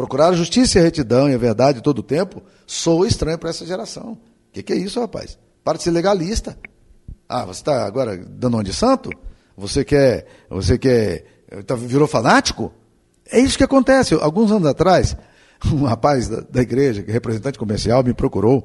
Procurar 0.00 0.28
a 0.28 0.32
justiça 0.32 0.78
e 0.78 0.80
a 0.80 0.84
retidão 0.84 1.28
e 1.28 1.34
a 1.34 1.36
verdade 1.36 1.82
todo 1.82 1.98
o 1.98 2.02
tempo 2.02 2.42
soa 2.66 3.06
estranho 3.06 3.36
para 3.36 3.50
essa 3.50 3.66
geração. 3.66 4.12
O 4.12 4.18
que, 4.50 4.62
que, 4.62 4.72
é 4.72 4.76
isso, 4.76 4.98
rapaz? 4.98 5.38
Para 5.62 5.76
de 5.76 5.84
ser 5.84 5.90
legalista. 5.90 6.58
Ah, 7.28 7.44
você 7.44 7.60
está 7.60 7.84
agora 7.84 8.16
dando 8.16 8.56
onde 8.56 8.72
santo? 8.72 9.10
Você 9.58 9.84
quer, 9.84 10.26
você 10.48 10.78
quer, 10.78 11.26
tá, 11.66 11.74
virou 11.74 12.08
fanático? 12.08 12.72
É 13.30 13.38
isso 13.38 13.58
que 13.58 13.62
acontece. 13.62 14.14
Alguns 14.14 14.50
anos 14.50 14.66
atrás, 14.66 15.14
um 15.70 15.84
rapaz 15.84 16.30
da, 16.30 16.40
da, 16.40 16.62
igreja, 16.62 17.04
é 17.06 17.12
representante 17.12 17.58
comercial, 17.58 18.02
me 18.02 18.14
procurou. 18.14 18.64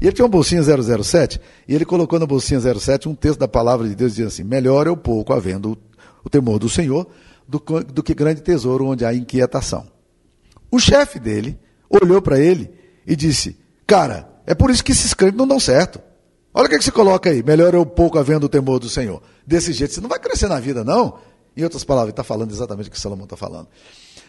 E 0.00 0.06
ele 0.06 0.12
tinha 0.12 0.26
uma 0.26 0.30
bolsinha 0.30 0.62
007, 0.62 1.40
e 1.66 1.74
ele 1.74 1.84
colocou 1.84 2.20
na 2.20 2.26
bolsinha 2.26 2.60
07 2.60 3.08
um 3.08 3.16
texto 3.16 3.40
da 3.40 3.48
palavra 3.48 3.88
de 3.88 3.96
Deus 3.96 4.12
dizendo 4.12 4.28
assim: 4.28 4.44
Melhor 4.44 4.86
é 4.86 4.90
o 4.90 4.96
pouco 4.96 5.32
havendo 5.32 5.72
o, 5.72 5.78
o 6.26 6.30
temor 6.30 6.60
do 6.60 6.68
Senhor 6.68 7.04
do, 7.48 7.58
do 7.82 8.00
que 8.00 8.14
grande 8.14 8.42
tesouro 8.42 8.86
onde 8.86 9.04
há 9.04 9.12
inquietação. 9.12 9.97
O 10.70 10.78
chefe 10.78 11.18
dele 11.18 11.58
olhou 11.88 12.20
para 12.20 12.38
ele 12.38 12.70
e 13.06 13.16
disse: 13.16 13.56
Cara, 13.86 14.28
é 14.46 14.54
por 14.54 14.70
isso 14.70 14.84
que 14.84 14.92
esses 14.92 15.14
crentes 15.14 15.38
não 15.38 15.46
dão 15.46 15.58
certo. 15.58 16.00
Olha 16.52 16.66
o 16.66 16.68
que, 16.68 16.74
é 16.74 16.78
que 16.78 16.84
você 16.84 16.90
coloca 16.90 17.30
aí: 17.30 17.42
melhor 17.42 17.74
o 17.74 17.86
pouco 17.86 18.18
havendo 18.18 18.44
o 18.44 18.48
temor 18.48 18.78
do 18.78 18.88
Senhor. 18.88 19.22
Desse 19.46 19.72
jeito, 19.72 19.94
você 19.94 20.00
não 20.00 20.08
vai 20.08 20.18
crescer 20.18 20.48
na 20.48 20.60
vida, 20.60 20.84
não. 20.84 21.18
Em 21.56 21.64
outras 21.64 21.84
palavras, 21.84 22.12
está 22.12 22.22
falando 22.22 22.50
exatamente 22.50 22.88
o 22.88 22.92
que 22.92 23.00
Salomão 23.00 23.24
está 23.24 23.36
falando. 23.36 23.68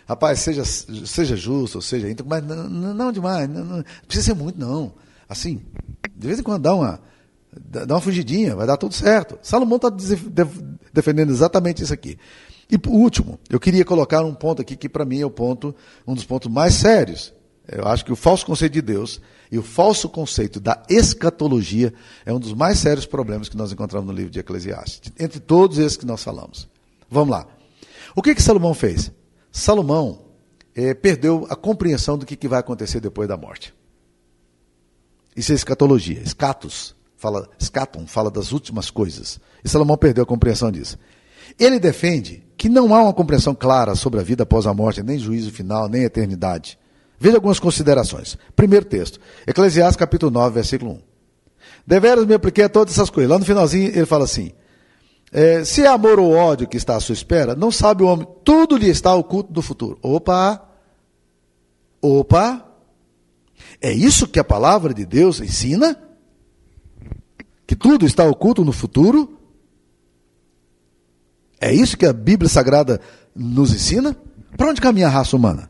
Rapaz, 0.08 0.40
seja, 0.40 0.66
seja 0.66 1.36
justo, 1.36 1.82
seja 1.82 2.10
íntegro, 2.10 2.28
mas 2.28 2.44
não, 2.44 2.68
não 2.68 3.12
demais, 3.12 3.48
não, 3.48 3.64
não, 3.64 3.84
precisa 4.08 4.28
ser 4.28 4.34
muito, 4.34 4.60
não. 4.60 4.94
Assim, 5.28 5.62
de 6.16 6.26
vez 6.26 6.40
em 6.40 6.44
quando 6.44 6.64
dá 6.64 6.74
uma, 6.74 7.00
dá 7.56 7.94
uma 7.94 8.02
fugidinha, 8.02 8.56
vai 8.56 8.66
dar 8.66 8.78
tudo 8.78 8.96
certo. 8.96 9.38
Salomão 9.44 9.76
está 9.76 9.90
defendendo 10.92 11.30
exatamente 11.30 11.84
isso 11.84 11.94
aqui. 11.94 12.18
E 12.70 12.78
por 12.78 12.92
último, 12.92 13.40
eu 13.50 13.60
queria 13.60 13.84
colocar 13.84 14.24
um 14.24 14.34
ponto 14.34 14.62
aqui 14.62 14.76
que 14.76 14.88
para 14.88 15.04
mim 15.04 15.22
é 15.22 15.26
o 15.26 15.32
ponto, 15.32 15.76
um 16.06 16.14
dos 16.14 16.24
pontos 16.24 16.52
mais 16.52 16.76
sérios. 16.76 17.34
Eu 17.68 17.88
acho 17.88 18.06
que 18.06 18.12
o 18.12 18.16
falso 18.16 18.46
conceito 18.46 18.74
de 18.74 18.82
Deus 18.82 19.20
e 19.52 19.58
o 19.58 19.64
falso 19.64 20.08
conceito 20.08 20.60
da 20.60 20.84
escatologia 20.90 21.94
é 22.26 22.32
um 22.32 22.40
dos 22.40 22.54
mais 22.54 22.78
sérios 22.78 23.06
problemas 23.06 23.50
que 23.50 23.58
nós 23.58 23.72
encontramos 23.72 24.08
no 24.08 24.14
livro 24.14 24.32
de 24.32 24.40
Eclesiastes, 24.40 25.12
entre 25.20 25.40
todos 25.40 25.80
esses 25.80 25.98
que 25.98 26.06
nós 26.06 26.24
falamos. 26.24 26.68
Vamos 27.10 27.30
lá. 27.30 27.48
O 28.16 28.22
que 28.22 28.36
que 28.36 28.42
Salomão 28.42 28.74
fez? 28.74 29.12
Salomão 29.52 30.26
é, 30.76 30.94
perdeu 30.94 31.48
a 31.50 31.56
compreensão 31.56 32.18
do 32.18 32.26
que, 32.26 32.36
que 32.36 32.48
vai 32.48 32.60
acontecer 32.60 33.00
depois 33.00 33.28
da 33.28 33.38
morte. 33.38 33.74
Isso 35.36 35.52
é 35.52 35.56
escatologia. 35.56 36.22
Escatos 36.22 36.96
fala, 37.16 37.48
escaton 37.60 38.06
fala 38.06 38.30
das 38.30 38.52
últimas 38.52 38.90
coisas. 38.90 39.40
E 39.64 39.70
Salomão 39.70 39.98
perdeu 39.98 40.24
a 40.24 40.28
compreensão 40.28 40.72
disso. 40.72 40.98
Ele 41.58 41.80
defende 41.80 42.44
que 42.58 42.68
não 42.68 42.94
há 42.94 43.04
uma 43.04 43.14
compreensão 43.14 43.56
clara 43.56 43.96
sobre 43.96 44.20
a 44.20 44.24
vida 44.24 44.44
após 44.44 44.68
a 44.68 44.74
morte, 44.74 45.02
nem 45.02 45.18
juízo 45.18 45.52
final, 45.52 45.88
nem 45.88 46.04
eternidade. 46.04 46.78
Veja 47.18 47.38
algumas 47.38 47.60
considerações. 47.60 48.38
Primeiro 48.56 48.86
texto, 48.86 49.20
Eclesiastes 49.48 49.96
capítulo 49.96 50.32
9, 50.32 50.56
versículo 50.56 50.92
1. 50.92 51.02
Deveras 51.88 52.26
me 52.26 52.34
apliquei 52.34 52.66
a 52.66 52.70
todas 52.70 52.94
essas 52.94 53.10
coisas. 53.10 53.30
Lá 53.32 53.40
no 53.40 53.46
finalzinho 53.46 53.88
ele 53.88 54.06
fala 54.06 54.26
assim: 54.26 54.52
é, 55.32 55.64
se 55.64 55.84
é 55.84 55.88
amor 55.88 56.20
ou 56.20 56.34
ódio 56.34 56.68
que 56.68 56.78
está 56.78 56.96
à 56.96 57.00
sua 57.00 57.14
espera, 57.14 57.56
não 57.56 57.72
sabe 57.72 58.04
o 58.04 58.08
homem, 58.08 58.28
tudo 58.44 58.78
lhe 58.78 58.90
está 58.90 59.14
oculto 59.16 59.54
do 59.54 59.62
futuro. 59.62 59.98
Opa! 60.02 60.62
Opa! 62.02 62.66
É 63.82 63.92
isso 63.92 64.28
que 64.28 64.40
a 64.40 64.44
palavra 64.44 64.94
de 64.94 65.06
Deus 65.06 65.40
ensina? 65.40 65.98
Que 67.66 67.76
tudo 67.76 68.06
está 68.06 68.26
oculto 68.26 68.66
no 68.66 68.72
futuro? 68.72 69.39
É 71.60 71.74
isso 71.74 71.98
que 71.98 72.06
a 72.06 72.14
Bíblia 72.14 72.50
Sagrada 72.50 73.00
nos 73.36 73.74
ensina? 73.74 74.16
Para 74.58 74.70
onde 74.70 74.82
caminha 74.82 75.08
a 75.08 75.12
raça 75.12 75.36
humana? 75.36 75.70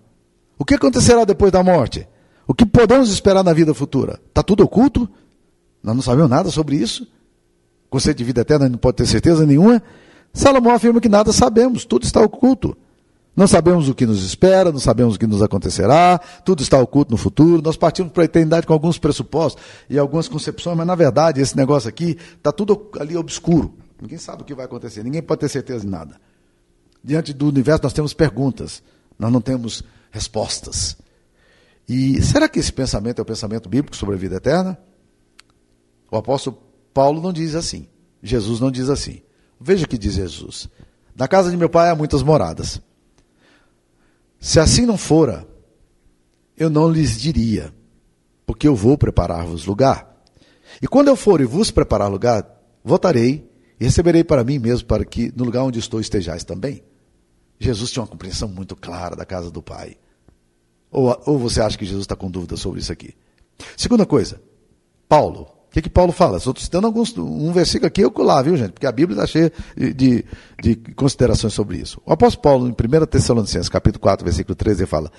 O 0.58 0.66
que 0.66 0.76
acontecerá 0.76 1.26
depois 1.26 1.52
da 1.52 1.64
morte? 1.64 2.08
O 2.48 2.54
que 2.54 2.66
podemos 2.66 3.12
esperar 3.12 3.44
na 3.44 3.54
vida 3.54 3.74
futura? 3.74 4.20
Está 4.28 4.44
tudo 4.44 4.64
oculto? 4.64 5.10
Nós 5.84 5.96
não 5.96 6.02
sabemos 6.02 6.30
nada 6.30 6.50
sobre 6.50 6.76
isso? 6.76 7.08
conceito 7.90 8.18
de 8.18 8.24
vida 8.24 8.42
eterna 8.42 8.70
não 8.70 8.78
pode 8.78 8.98
ter 8.98 9.06
certeza 9.06 9.46
nenhuma. 9.46 9.82
Salomão 10.34 10.74
afirma 10.74 11.02
que 11.02 11.10
nada 11.10 11.34
sabemos, 11.34 11.86
tudo 11.86 12.06
está 12.06 12.22
oculto. 12.22 12.78
Não 13.36 13.48
sabemos 13.48 13.88
o 13.88 13.96
que 13.96 14.06
nos 14.06 14.24
espera, 14.24 14.72
não 14.72 14.80
sabemos 14.80 15.16
o 15.16 15.20
que 15.20 15.26
nos 15.26 15.42
acontecerá, 15.42 16.20
tudo 16.44 16.62
está 16.62 16.78
oculto 16.78 17.12
no 17.12 17.18
futuro. 17.18 17.62
Nós 17.62 17.78
partimos 17.78 18.12
para 18.12 18.24
a 18.24 18.26
eternidade 18.26 18.68
com 18.68 18.74
alguns 18.74 18.98
pressupostos 18.98 19.64
e 19.90 19.98
algumas 19.98 20.28
concepções, 20.28 20.78
mas 20.78 20.86
na 20.86 20.96
verdade 20.96 21.42
esse 21.42 21.56
negócio 21.56 21.90
aqui 21.90 22.18
está 22.38 22.52
tudo 22.52 22.90
ali 23.00 23.16
obscuro. 23.16 23.74
Ninguém 24.02 24.18
sabe 24.18 24.44
o 24.44 24.46
que 24.46 24.54
vai 24.54 24.66
acontecer, 24.66 25.04
ninguém 25.04 25.22
pode 25.22 25.42
ter 25.42 25.50
certeza 25.50 25.82
de 25.82 25.88
nada. 25.88 26.20
Diante 27.04 27.34
do 27.34 27.48
universo 27.48 27.84
nós 27.84 27.94
temos 27.94 28.14
perguntas, 28.14 28.82
nós 29.18 29.32
não 29.32 29.42
temos 29.42 29.84
respostas. 30.12 30.98
E 31.88 32.22
será 32.22 32.48
que 32.48 32.60
esse 32.60 32.72
pensamento 32.72 33.20
é 33.20 33.22
o 33.22 33.26
pensamento 33.26 33.68
bíblico 33.68 33.96
sobre 33.96 34.16
a 34.16 34.18
vida 34.18 34.36
eterna? 34.36 34.78
O 36.12 36.18
apóstolo 36.18 36.62
Paulo 36.94 37.22
não 37.22 37.34
diz 37.34 37.56
assim. 37.56 37.88
Jesus 38.22 38.60
não 38.60 38.72
diz 38.72 38.90
assim. 38.90 39.22
Veja 39.60 39.86
o 39.86 39.88
que 39.88 39.98
diz 39.98 40.14
Jesus. 40.14 40.70
Na 41.16 41.28
casa 41.28 41.50
de 41.50 41.58
meu 41.58 41.70
pai 41.70 41.90
há 41.90 41.96
muitas 41.96 42.22
moradas. 42.22 42.82
Se 44.40 44.60
assim 44.60 44.86
não 44.86 44.98
fora, 44.98 45.48
eu 46.56 46.70
não 46.70 46.90
lhes 46.90 47.20
diria, 47.20 47.74
porque 48.46 48.68
eu 48.68 48.76
vou 48.76 48.98
preparar-vos 48.98 49.66
lugar. 49.66 50.24
E 50.82 50.88
quando 50.88 51.08
eu 51.08 51.16
for 51.16 51.42
e 51.42 51.46
vos 51.46 51.72
preparar 51.72 52.10
lugar, 52.10 52.46
voltarei 52.84 53.49
e 53.80 53.86
receberei 53.86 54.24
para 54.24 54.44
mim 54.44 54.60
mesmo, 54.60 54.88
para 54.88 55.06
que 55.06 55.32
no 55.36 55.44
lugar 55.44 55.64
onde 55.64 55.80
estou 55.80 56.00
estejais 56.00 56.44
também. 56.44 56.84
Jesus 57.60 57.92
tinha 57.92 58.04
uma 58.04 58.10
compreensão 58.10 58.48
muito 58.48 58.76
clara 58.76 59.16
da 59.16 59.26
casa 59.26 59.52
do 59.52 59.62
Pai. 59.62 59.98
Ou, 60.92 61.16
ou 61.26 61.38
você 61.38 61.62
acha 61.62 61.78
que 61.78 61.86
Jesus 61.86 62.04
está 62.04 62.16
com 62.16 62.32
dúvida 62.32 62.56
sobre 62.56 62.80
isso 62.80 62.92
aqui? 62.92 63.14
Segunda 63.76 64.06
coisa, 64.06 64.42
Paulo 65.08 65.60
o 65.70 65.72
que, 65.72 65.84
que 65.84 65.90
Paulo 65.90 66.12
fala? 66.12 66.38
Estou 66.38 66.56
citando 66.58 66.88
alguns, 66.88 67.16
um 67.16 67.52
versículo 67.52 67.86
aqui 67.86 68.02
eu 68.02 68.12
lá, 68.18 68.42
viu, 68.42 68.58
gente? 68.58 68.72
Porque 68.72 68.88
a 68.88 68.92
Bíblia 68.92 69.16
está 69.16 69.28
cheia 69.28 69.54
de, 69.78 70.26
de, 70.60 70.76
considerações 70.96 71.54
sobre 71.54 71.78
isso. 71.78 72.02
O 72.04 72.12
apóstolo 72.12 72.42
Paulo, 72.42 72.68
em 72.68 72.72
1 72.72 73.06
Tessalonicenses, 73.06 73.70
capítulo 73.70 74.02
4, 74.02 74.26
versículo 74.26 74.56
13, 74.56 74.82
ele 74.82 74.88
fala: 74.88 75.12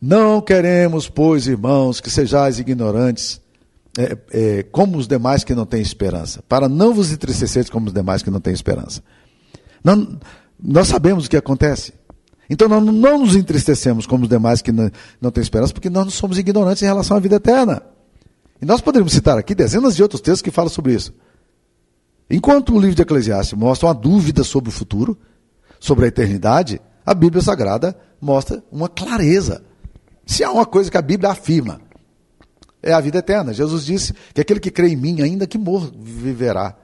Não 0.00 0.40
queremos, 0.40 1.08
pois, 1.08 1.48
irmãos, 1.48 2.00
que 2.00 2.08
sejais 2.10 2.60
ignorantes 2.60 3.41
é, 3.98 4.16
é, 4.30 4.62
como 4.64 4.96
os 4.96 5.06
demais 5.06 5.44
que 5.44 5.54
não 5.54 5.66
têm 5.66 5.82
esperança, 5.82 6.42
para 6.48 6.68
não 6.68 6.94
vos 6.94 7.12
entristeceres 7.12 7.68
como 7.68 7.86
os 7.86 7.92
demais 7.92 8.22
que 8.22 8.30
não 8.30 8.40
têm 8.40 8.52
esperança. 8.52 9.02
Não, 9.84 10.18
nós 10.62 10.88
sabemos 10.88 11.26
o 11.26 11.30
que 11.30 11.36
acontece. 11.36 11.92
Então 12.48 12.68
nós 12.68 12.82
não 12.84 13.18
nos 13.18 13.34
entristecemos 13.34 14.06
como 14.06 14.24
os 14.24 14.28
demais 14.28 14.62
que 14.62 14.72
não, 14.72 14.90
não 15.20 15.30
têm 15.30 15.42
esperança, 15.42 15.72
porque 15.72 15.90
nós 15.90 16.04
não 16.04 16.10
somos 16.10 16.38
ignorantes 16.38 16.82
em 16.82 16.86
relação 16.86 17.16
à 17.16 17.20
vida 17.20 17.36
eterna. 17.36 17.82
E 18.60 18.64
nós 18.64 18.80
poderíamos 18.80 19.12
citar 19.12 19.36
aqui 19.36 19.54
dezenas 19.54 19.96
de 19.96 20.02
outros 20.02 20.20
textos 20.20 20.42
que 20.42 20.50
falam 20.50 20.70
sobre 20.70 20.94
isso. 20.94 21.12
Enquanto 22.30 22.74
o 22.74 22.80
livro 22.80 22.94
de 22.94 23.02
Eclesiastes 23.02 23.58
mostra 23.58 23.88
uma 23.88 23.94
dúvida 23.94 24.44
sobre 24.44 24.70
o 24.70 24.72
futuro, 24.72 25.18
sobre 25.80 26.04
a 26.04 26.08
eternidade, 26.08 26.80
a 27.04 27.12
Bíblia 27.12 27.42
Sagrada 27.42 27.96
mostra 28.20 28.62
uma 28.70 28.88
clareza. 28.88 29.62
Se 30.24 30.44
há 30.44 30.50
uma 30.50 30.64
coisa 30.64 30.90
que 30.90 30.96
a 30.96 31.02
Bíblia 31.02 31.30
afirma, 31.30 31.80
é 32.82 32.92
a 32.92 33.00
vida 33.00 33.18
eterna. 33.18 33.52
Jesus 33.52 33.84
disse 33.84 34.12
que 34.34 34.40
aquele 34.40 34.60
que 34.60 34.70
crê 34.70 34.88
em 34.88 34.96
mim, 34.96 35.22
ainda 35.22 35.46
que 35.46 35.56
morra, 35.56 35.90
viverá. 35.94 36.76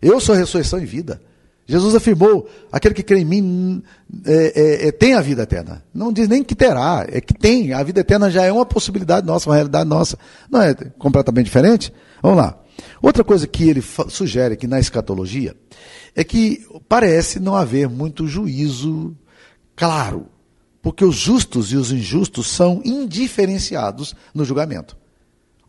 Eu 0.00 0.20
sou 0.20 0.34
ressurreição 0.34 0.78
e 0.78 0.86
vida. 0.86 1.20
Jesus 1.66 1.94
afirmou: 1.94 2.48
aquele 2.70 2.94
que 2.94 3.02
crê 3.02 3.20
em 3.20 3.24
mim 3.24 3.82
é, 4.24 4.84
é, 4.84 4.88
é, 4.88 4.92
tem 4.92 5.14
a 5.14 5.20
vida 5.20 5.42
eterna. 5.42 5.84
Não 5.94 6.12
diz 6.12 6.28
nem 6.28 6.42
que 6.42 6.54
terá, 6.54 7.06
é 7.08 7.20
que 7.20 7.32
tem. 7.32 7.72
A 7.72 7.82
vida 7.82 8.00
eterna 8.00 8.30
já 8.30 8.44
é 8.44 8.52
uma 8.52 8.66
possibilidade 8.66 9.26
nossa, 9.26 9.48
uma 9.48 9.54
realidade 9.54 9.88
nossa. 9.88 10.18
Não 10.50 10.60
é 10.60 10.74
completamente 10.98 11.46
diferente? 11.46 11.92
Vamos 12.22 12.38
lá. 12.38 12.58
Outra 13.00 13.22
coisa 13.22 13.46
que 13.46 13.68
ele 13.68 13.82
sugere 14.08 14.54
aqui 14.54 14.66
na 14.66 14.80
escatologia 14.80 15.54
é 16.14 16.24
que 16.24 16.66
parece 16.88 17.38
não 17.38 17.54
haver 17.54 17.88
muito 17.88 18.26
juízo 18.26 19.16
claro, 19.76 20.26
porque 20.82 21.04
os 21.04 21.16
justos 21.16 21.72
e 21.72 21.76
os 21.76 21.92
injustos 21.92 22.48
são 22.48 22.82
indiferenciados 22.84 24.14
no 24.34 24.44
julgamento. 24.44 24.96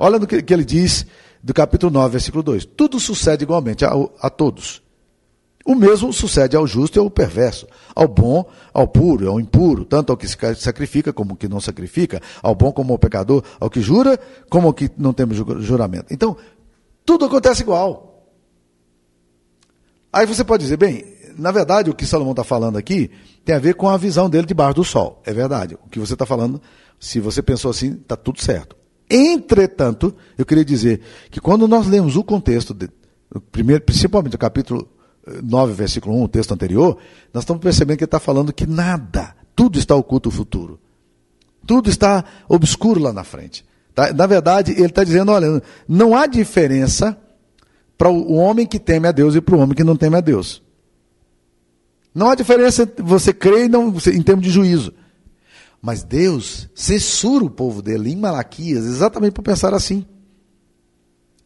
Olha 0.03 0.17
no 0.17 0.25
que, 0.25 0.41
que 0.41 0.51
ele 0.51 0.65
diz 0.65 1.05
do 1.43 1.53
capítulo 1.53 1.93
9, 1.93 2.13
versículo 2.13 2.41
2: 2.41 2.65
Tudo 2.65 3.00
sucede 3.00 3.43
igualmente 3.43 3.86
a, 3.86 3.91
a 4.20 4.31
todos. 4.31 4.81
O 5.63 5.75
mesmo 5.75 6.12
sucede 6.12 6.55
ao 6.55 6.65
justo 6.65 6.98
e 6.98 7.00
ao 7.00 7.08
perverso, 7.08 7.67
ao 7.93 8.08
bom, 8.08 8.43
ao 8.74 8.88
puro 8.88 9.25
e 9.25 9.27
ao 9.27 9.39
impuro, 9.39 9.86
tanto 9.86 10.12
ao 10.12 10.17
que 10.17 10.27
se 10.27 10.36
sacrifica 10.55 11.13
como 11.13 11.34
ao 11.34 11.38
que 11.38 11.48
não 11.48 11.62
sacrifica, 11.62 12.20
ao 12.41 12.55
bom 12.55 12.72
como 12.72 12.93
ao 12.93 12.98
pecador, 12.98 13.43
ao 13.60 13.70
que 13.70 13.79
jura 13.79 14.20
como 14.50 14.65
ao 14.65 14.74
que 14.74 14.89
não 14.98 15.13
tem 15.13 15.27
juramento. 15.60 16.08
Então, 16.10 16.36
tudo 17.05 17.25
acontece 17.25 17.62
igual. 17.62 18.25
Aí 20.12 20.25
você 20.25 20.43
pode 20.43 20.63
dizer, 20.63 20.77
bem, 20.77 21.05
na 21.38 21.51
verdade 21.51 21.91
o 21.91 21.93
que 21.93 22.08
Salomão 22.08 22.31
está 22.31 22.43
falando 22.43 22.75
aqui 22.75 23.12
tem 23.46 23.53
a 23.53 23.60
ver 23.60 23.75
com 23.75 23.88
a 23.88 23.98
visão 23.98 24.27
dele 24.27 24.48
debaixo 24.48 24.74
do 24.74 24.84
sol. 24.84 25.22
É 25.24 25.31
verdade. 25.31 25.77
O 25.86 25.89
que 25.89 26.00
você 26.00 26.13
está 26.13 26.25
falando, 26.25 26.60
se 27.00 27.20
você 27.20 27.43
pensou 27.43 27.70
assim, 27.70 28.00
está 28.01 28.15
tudo 28.15 28.41
certo. 28.41 28.80
Entretanto, 29.13 30.15
eu 30.38 30.46
queria 30.46 30.63
dizer 30.63 31.01
que 31.30 31.41
quando 31.41 31.68
nós 31.68 31.86
lemos 31.86 32.15
o 32.15 32.24
contexto, 32.24 32.74
de, 32.74 32.89
primeiro, 33.51 33.84
principalmente 33.84 34.38
o 34.38 34.39
capítulo 34.39 34.88
9, 35.44 35.72
eh, 35.72 35.75
versículo 35.75 36.15
1, 36.15 36.24
o 36.24 36.27
texto 36.30 36.53
anterior, 36.53 36.98
nós 37.34 37.44
estamos 37.44 37.62
percebendo 37.62 37.98
que 37.98 38.06
ele 38.06 38.08
está 38.08 38.22
falando 38.22 38.53
que 38.53 38.65
nada, 38.65 39.36
tudo 39.53 39.77
está 39.77 39.94
oculto 39.96 40.30
no 40.30 40.36
futuro. 40.36 40.80
Tudo 41.68 41.89
está 41.89 42.24
obscuro 42.48 43.01
lá 43.01 43.12
na 43.12 43.25
frente. 43.25 43.65
Tá? 43.94 44.13
Na 44.13 44.25
verdade, 44.25 44.72
ele 44.72 44.86
está 44.86 45.03
dizendo: 45.03 45.32
olha, 45.32 45.62
não 45.88 46.15
há 46.15 46.25
diferença 46.25 47.18
para 47.98 48.10
o 48.10 48.34
homem 48.34 48.65
que 48.65 48.80
teme 48.80 49.08
a 49.08 49.12
Deus 49.12 49.36
e 49.36 49.41
para 49.41 49.56
o 49.56 49.60
homem 49.60 49.75
que 49.75 49.84
não 49.84 49.96
teme 49.96 50.15
a 50.15 50.22
Deus. 50.22 50.63
Não 52.15 52.30
há 52.30 52.36
diferença 52.36 52.91
você 52.98 53.34
crer 53.34 53.65
e 53.65 53.70
não, 53.70 53.89
em 53.89 54.22
termos 54.22 54.44
de 54.44 54.50
juízo. 54.50 54.94
Mas 55.81 56.03
Deus 56.03 56.69
censura 56.75 57.43
o 57.43 57.50
povo 57.50 57.81
dele 57.81 58.11
em 58.11 58.15
Malaquias 58.15 58.85
exatamente 58.85 59.33
por 59.33 59.41
pensar 59.41 59.73
assim. 59.73 60.05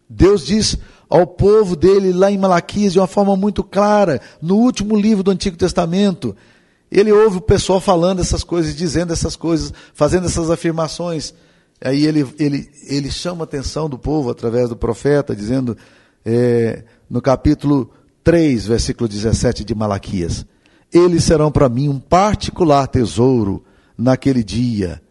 Deus 0.09 0.45
diz 0.45 0.77
ao 1.09 1.25
povo 1.25 1.75
dele 1.75 2.11
lá 2.11 2.29
em 2.29 2.37
Malaquias 2.37 2.93
de 2.93 2.99
uma 2.99 3.07
forma 3.07 3.35
muito 3.35 3.63
clara, 3.63 4.21
no 4.41 4.57
último 4.57 4.95
livro 4.95 5.23
do 5.23 5.31
Antigo 5.31 5.55
Testamento, 5.55 6.35
ele 6.91 7.11
ouve 7.11 7.37
o 7.37 7.41
pessoal 7.41 7.79
falando 7.79 8.21
essas 8.21 8.43
coisas, 8.43 8.75
dizendo 8.75 9.13
essas 9.13 9.35
coisas, 9.35 9.73
fazendo 9.93 10.25
essas 10.25 10.49
afirmações. 10.49 11.33
Aí 11.81 12.05
ele, 12.05 12.27
ele, 12.39 12.69
ele 12.87 13.11
chama 13.11 13.43
a 13.43 13.45
atenção 13.45 13.89
do 13.89 13.98
povo 13.98 14.29
através 14.29 14.69
do 14.69 14.75
profeta, 14.75 15.35
dizendo 15.35 15.77
é, 16.24 16.83
no 17.09 17.21
capítulo 17.21 17.91
3, 18.24 18.67
versículo 18.67 19.07
17 19.07 19.63
de 19.63 19.75
Malaquias: 19.75 20.45
Eles 20.93 21.24
serão 21.24 21.51
para 21.51 21.69
mim 21.69 21.89
um 21.89 22.00
particular 22.00 22.87
tesouro 22.87 23.63
naquele 23.98 24.44
dia. 24.44 25.01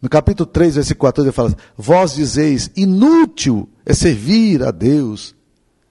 No 0.00 0.08
capítulo 0.08 0.46
3, 0.46 0.76
versículo 0.76 1.08
14, 1.08 1.28
ele 1.28 1.34
fala: 1.34 1.56
Vós 1.76 2.14
dizeis, 2.14 2.70
inútil 2.76 3.68
é 3.84 3.92
servir 3.92 4.62
a 4.62 4.70
Deus. 4.70 5.34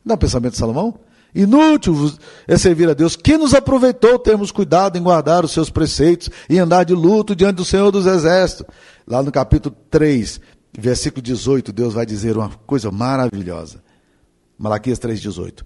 Não 0.04 0.14
é 0.14 0.16
o 0.16 0.20
pensamento 0.20 0.54
de 0.54 0.60
Salomão? 0.60 0.98
Inútil 1.36 2.14
é 2.48 2.58
servir 2.58 2.90
a 2.90 2.94
Deus. 2.94 3.16
Que 3.16 3.38
nos 3.38 3.54
aproveitou 3.54 4.18
termos 4.18 4.52
cuidado 4.52 4.98
em 4.98 5.04
guardar 5.04 5.44
os 5.44 5.52
seus 5.52 5.70
preceitos 5.70 6.30
e 6.50 6.58
andar 6.58 6.84
de 6.84 6.94
luto 6.94 7.36
diante 7.36 7.58
do 7.58 7.66
Senhor 7.66 7.92
dos 7.92 8.06
Exércitos. 8.06 8.66
Lá 9.06 9.22
no 9.22 9.32
capítulo 9.32 9.76
3, 9.92 10.40
versículo 10.78 11.22
18, 11.22 11.74
Deus 11.74 11.94
vai 11.94 12.06
dizer 12.06 12.38
uma 12.38 12.50
coisa 12.66 12.90
maravilhosa. 12.90 13.84
Malaquias 14.58 15.00
3,18. 15.00 15.64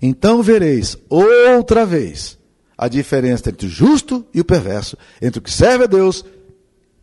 Então 0.00 0.42
vereis 0.42 0.96
outra 1.08 1.84
vez 1.84 2.38
a 2.82 2.88
diferença 2.88 3.48
entre 3.48 3.68
o 3.68 3.70
justo 3.70 4.26
e 4.34 4.40
o 4.40 4.44
perverso, 4.44 4.98
entre 5.20 5.38
o 5.38 5.42
que 5.42 5.52
serve 5.52 5.84
a 5.84 5.86
Deus 5.86 6.24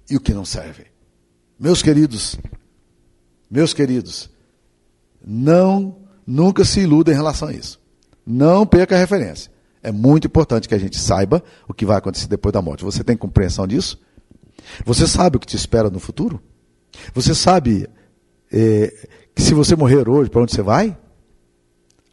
e 0.10 0.18
o 0.18 0.20
que 0.20 0.34
não 0.34 0.44
serve. 0.44 0.88
Meus 1.58 1.82
queridos, 1.82 2.38
meus 3.50 3.74
queridos, 3.74 4.30
não, 5.26 5.96
nunca 6.28 6.66
se 6.66 6.82
iluda 6.82 7.14
em 7.14 7.16
relação 7.16 7.48
a 7.48 7.54
isso. 7.54 7.80
Não 8.28 8.68
perca 8.68 8.94
a 8.94 9.00
referência. 9.00 9.50
É 9.82 9.90
muito 9.90 10.28
importante 10.28 10.68
que 10.68 10.76
a 10.76 10.78
gente 10.78 11.00
saiba 11.00 11.42
o 11.66 11.74
que 11.74 11.86
vai 11.86 11.96
acontecer 11.96 12.28
depois 12.28 12.52
da 12.52 12.62
morte. 12.62 12.84
Você 12.84 13.02
tem 13.02 13.16
compreensão 13.16 13.66
disso? 13.66 13.98
Você 14.84 15.08
sabe 15.08 15.38
o 15.38 15.40
que 15.40 15.48
te 15.48 15.56
espera 15.56 15.90
no 15.90 16.00
futuro? 16.02 16.44
Você 17.14 17.34
sabe 17.34 17.88
é, 18.52 19.08
que 19.34 19.42
se 19.42 19.54
você 19.54 19.78
morrer 19.78 20.10
hoje, 20.10 20.30
para 20.30 20.42
onde 20.42 20.54
você 20.54 20.62
vai? 20.62 20.98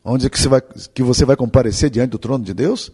Onde 0.04 0.30
que 0.30 0.38
você 0.38 0.48
vai, 0.48 0.60
que 0.94 1.02
você 1.02 1.24
vai 1.24 1.34
comparecer 1.34 1.90
diante 1.90 2.10
do 2.10 2.18
trono 2.20 2.44
de 2.44 2.54
Deus? 2.54 2.92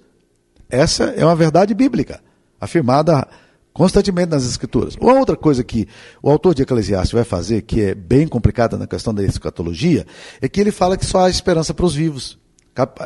Essa 0.72 1.04
é 1.04 1.22
uma 1.22 1.36
verdade 1.36 1.74
bíblica, 1.74 2.22
afirmada 2.58 3.28
constantemente 3.74 4.30
nas 4.30 4.46
Escrituras. 4.46 4.96
Uma 4.98 5.12
outra 5.12 5.36
coisa 5.36 5.62
que 5.62 5.86
o 6.22 6.30
autor 6.30 6.54
de 6.54 6.62
Eclesiastes 6.62 7.12
vai 7.12 7.24
fazer, 7.24 7.60
que 7.60 7.82
é 7.82 7.94
bem 7.94 8.26
complicada 8.26 8.78
na 8.78 8.86
questão 8.86 9.12
da 9.12 9.22
escatologia, 9.22 10.06
é 10.40 10.48
que 10.48 10.58
ele 10.58 10.72
fala 10.72 10.96
que 10.96 11.04
só 11.04 11.26
há 11.26 11.30
esperança 11.30 11.74
para 11.74 11.84
os 11.84 11.94
vivos. 11.94 12.38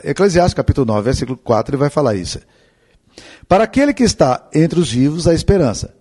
Eclesiastes 0.04 0.54
capítulo 0.54 0.86
9, 0.86 1.02
versículo 1.02 1.36
4, 1.36 1.74
ele 1.74 1.80
vai 1.80 1.90
falar 1.90 2.14
isso. 2.14 2.38
Para 3.48 3.64
aquele 3.64 3.92
que 3.92 4.04
está 4.04 4.48
entre 4.54 4.78
os 4.78 4.92
vivos, 4.92 5.26
há 5.26 5.34
esperança, 5.34 5.92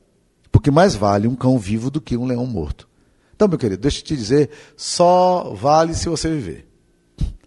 porque 0.52 0.70
mais 0.70 0.94
vale 0.94 1.28
um 1.28 1.36
cão 1.36 1.58
vivo 1.58 1.90
do 1.90 2.00
que 2.00 2.16
um 2.16 2.26
leão 2.26 2.46
morto. 2.46 2.88
Então, 3.36 3.48
meu 3.48 3.58
querido, 3.58 3.82
deixa 3.82 4.02
eu 4.02 4.04
te 4.04 4.16
dizer, 4.16 4.52
só 4.78 5.52
vale 5.56 5.96
se 5.96 6.08
você 6.08 6.30
viver. 6.30 6.68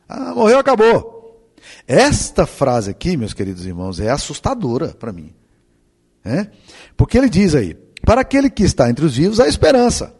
Ah, 0.08 0.34
morreu, 0.34 0.58
acabou. 0.58 1.17
Esta 1.88 2.44
frase 2.44 2.90
aqui, 2.90 3.16
meus 3.16 3.32
queridos 3.32 3.64
irmãos, 3.64 3.98
é 3.98 4.10
assustadora 4.10 4.88
para 4.88 5.10
mim. 5.10 5.32
É? 6.22 6.48
Porque 6.94 7.16
ele 7.16 7.30
diz 7.30 7.54
aí: 7.54 7.74
para 8.04 8.20
aquele 8.20 8.50
que 8.50 8.62
está 8.62 8.90
entre 8.90 9.06
os 9.06 9.16
vivos, 9.16 9.40
há 9.40 9.48
esperança. 9.48 10.14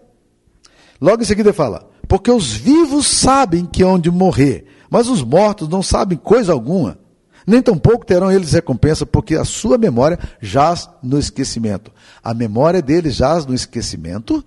Logo 0.98 1.20
em 1.20 1.26
seguida 1.26 1.50
ele 1.50 1.56
fala: 1.56 1.86
porque 2.08 2.30
os 2.30 2.54
vivos 2.54 3.06
sabem 3.06 3.66
que 3.66 3.82
hão 3.82 3.98
de 3.98 4.10
morrer, 4.10 4.66
mas 4.88 5.08
os 5.08 5.22
mortos 5.22 5.68
não 5.68 5.82
sabem 5.82 6.16
coisa 6.16 6.54
alguma. 6.54 6.98
Nem 7.46 7.60
tampouco 7.60 8.04
terão 8.04 8.32
eles 8.32 8.52
recompensa, 8.52 9.04
porque 9.04 9.34
a 9.34 9.44
sua 9.44 9.76
memória 9.76 10.18
jaz 10.40 10.88
no 11.02 11.18
esquecimento. 11.18 11.92
A 12.24 12.32
memória 12.32 12.80
deles 12.80 13.14
jaz 13.14 13.44
no 13.44 13.54
esquecimento. 13.54 14.42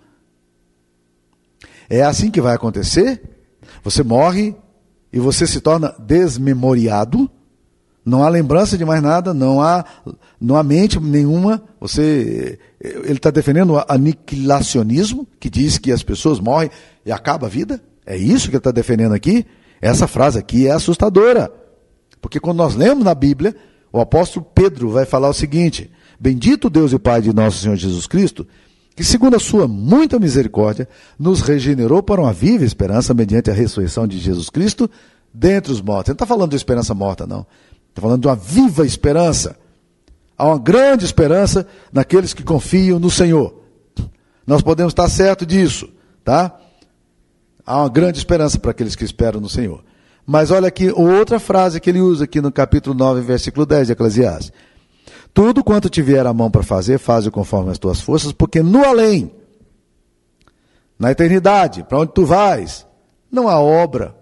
É 1.88 2.02
assim 2.02 2.32
que 2.32 2.42
vai 2.42 2.56
acontecer. 2.56 3.22
Você 3.84 4.04
morre, 4.04 4.56
e 5.12 5.20
você 5.20 5.46
se 5.46 5.60
torna 5.60 5.94
desmemoriado, 6.00 7.30
não 8.04 8.24
há 8.24 8.30
lembrança 8.30 8.78
de 8.78 8.84
mais 8.84 9.02
nada, 9.02 9.34
não 9.34 9.62
há, 9.62 9.86
não 10.40 10.56
há 10.56 10.64
mente 10.64 11.00
nenhuma. 11.00 11.62
Você, 11.80 12.58
ele 12.80 13.14
está 13.14 13.30
defendendo 13.30 13.74
o 13.74 13.86
aniquilacionismo, 13.88 15.28
que 15.40 15.50
diz 15.50 15.78
que 15.78 15.92
as 15.92 16.02
pessoas 16.02 16.40
morrem 16.40 16.72
e 17.06 17.12
acaba 17.12 17.46
a 17.46 17.50
vida. 17.50 17.82
É 18.06 18.18
isso 18.18 18.46
que 18.46 18.52
ele 18.52 18.58
está 18.58 18.72
defendendo 18.72 19.14
aqui. 19.14 19.46
Essa 19.80 20.08
frase 20.08 20.40
aqui 20.40 20.68
é 20.68 20.72
assustadora. 20.72 21.52
Porque 22.20 22.40
quando 22.40 22.58
nós 22.58 22.76
lemos 22.76 23.04
na 23.04 23.14
Bíblia, 23.14 23.56
o 23.94 24.00
apóstolo 24.00 24.46
Pedro 24.54 24.90
vai 24.90 25.06
falar 25.06 25.30
o 25.30 25.34
seguinte: 25.34 25.92
Bendito 26.20 26.70
Deus 26.70 26.94
e 26.94 27.00
Pai 27.00 27.22
de 27.22 27.34
nosso 27.34 27.60
Senhor 27.60 27.76
Jesus 27.76 28.08
Cristo, 28.08 28.48
que, 29.02 29.08
segundo 29.08 29.36
a 29.36 29.40
sua 29.40 29.68
muita 29.68 30.20
misericórdia, 30.20 30.88
nos 31.18 31.42
regenerou 31.42 32.04
para 32.04 32.22
uma 32.22 32.32
viva 32.32 32.64
esperança 32.64 33.16
mediante 33.16 33.50
a 33.50 33.54
ressurreição 33.54 34.06
de 34.06 34.20
Jesus 34.20 34.48
Cristo 34.48 34.88
dentre 35.34 35.72
os 35.72 35.82
mortos. 35.82 36.10
Ele 36.10 36.14
não 36.14 36.24
está 36.24 36.26
falando 36.28 36.52
de 36.52 36.56
esperança 36.56 36.94
morta, 36.94 37.26
não. 37.26 37.46
Está 37.90 38.00
falando 38.00 38.22
de 38.22 38.28
uma 38.28 38.36
viva 38.36 38.86
esperança. 38.86 39.58
Há 40.38 40.46
uma 40.46 40.60
grande 40.60 41.04
esperança 41.04 41.66
naqueles 41.92 42.32
que 42.32 42.44
confiam 42.44 43.00
no 43.00 43.10
Senhor. 43.10 43.56
Nós 44.46 44.62
podemos 44.62 44.92
estar 44.92 45.10
certo 45.10 45.48
disso, 45.48 45.90
tá? 46.24 46.56
Há 47.66 47.78
uma 47.80 47.90
grande 47.90 48.20
esperança 48.20 48.60
para 48.60 48.70
aqueles 48.70 48.96
que 48.96 49.04
esperam 49.04 49.42
no 49.42 49.50
Senhor. 49.50 49.84
Mas 50.28 50.52
olha 50.52 50.68
aqui 50.68 50.92
outra 50.92 51.40
frase 51.40 51.80
que 51.80 51.90
ele 51.90 52.02
usa 52.02 52.26
aqui 52.26 52.40
no 52.40 52.52
capítulo 52.52 52.96
9, 52.96 53.22
versículo 53.22 53.66
10 53.66 53.88
de 53.88 53.94
Eclesiastes. 53.94 54.54
Tudo 55.34 55.64
quanto 55.64 55.90
te 55.90 56.02
vier 56.02 56.26
a 56.26 56.34
mão 56.34 56.52
para 56.52 56.64
fazer, 56.64 56.98
faz 56.98 57.28
conforme 57.30 57.72
as 57.72 57.80
tuas 57.80 58.02
forças, 58.02 58.32
porque 58.32 58.62
no 58.62 58.84
além, 58.84 59.32
na 61.00 61.12
eternidade, 61.12 61.84
para 61.84 62.00
onde 62.00 62.14
tu 62.14 62.26
vais, 62.26 62.86
não 63.32 63.48
há 63.48 63.60
obra, 63.60 64.16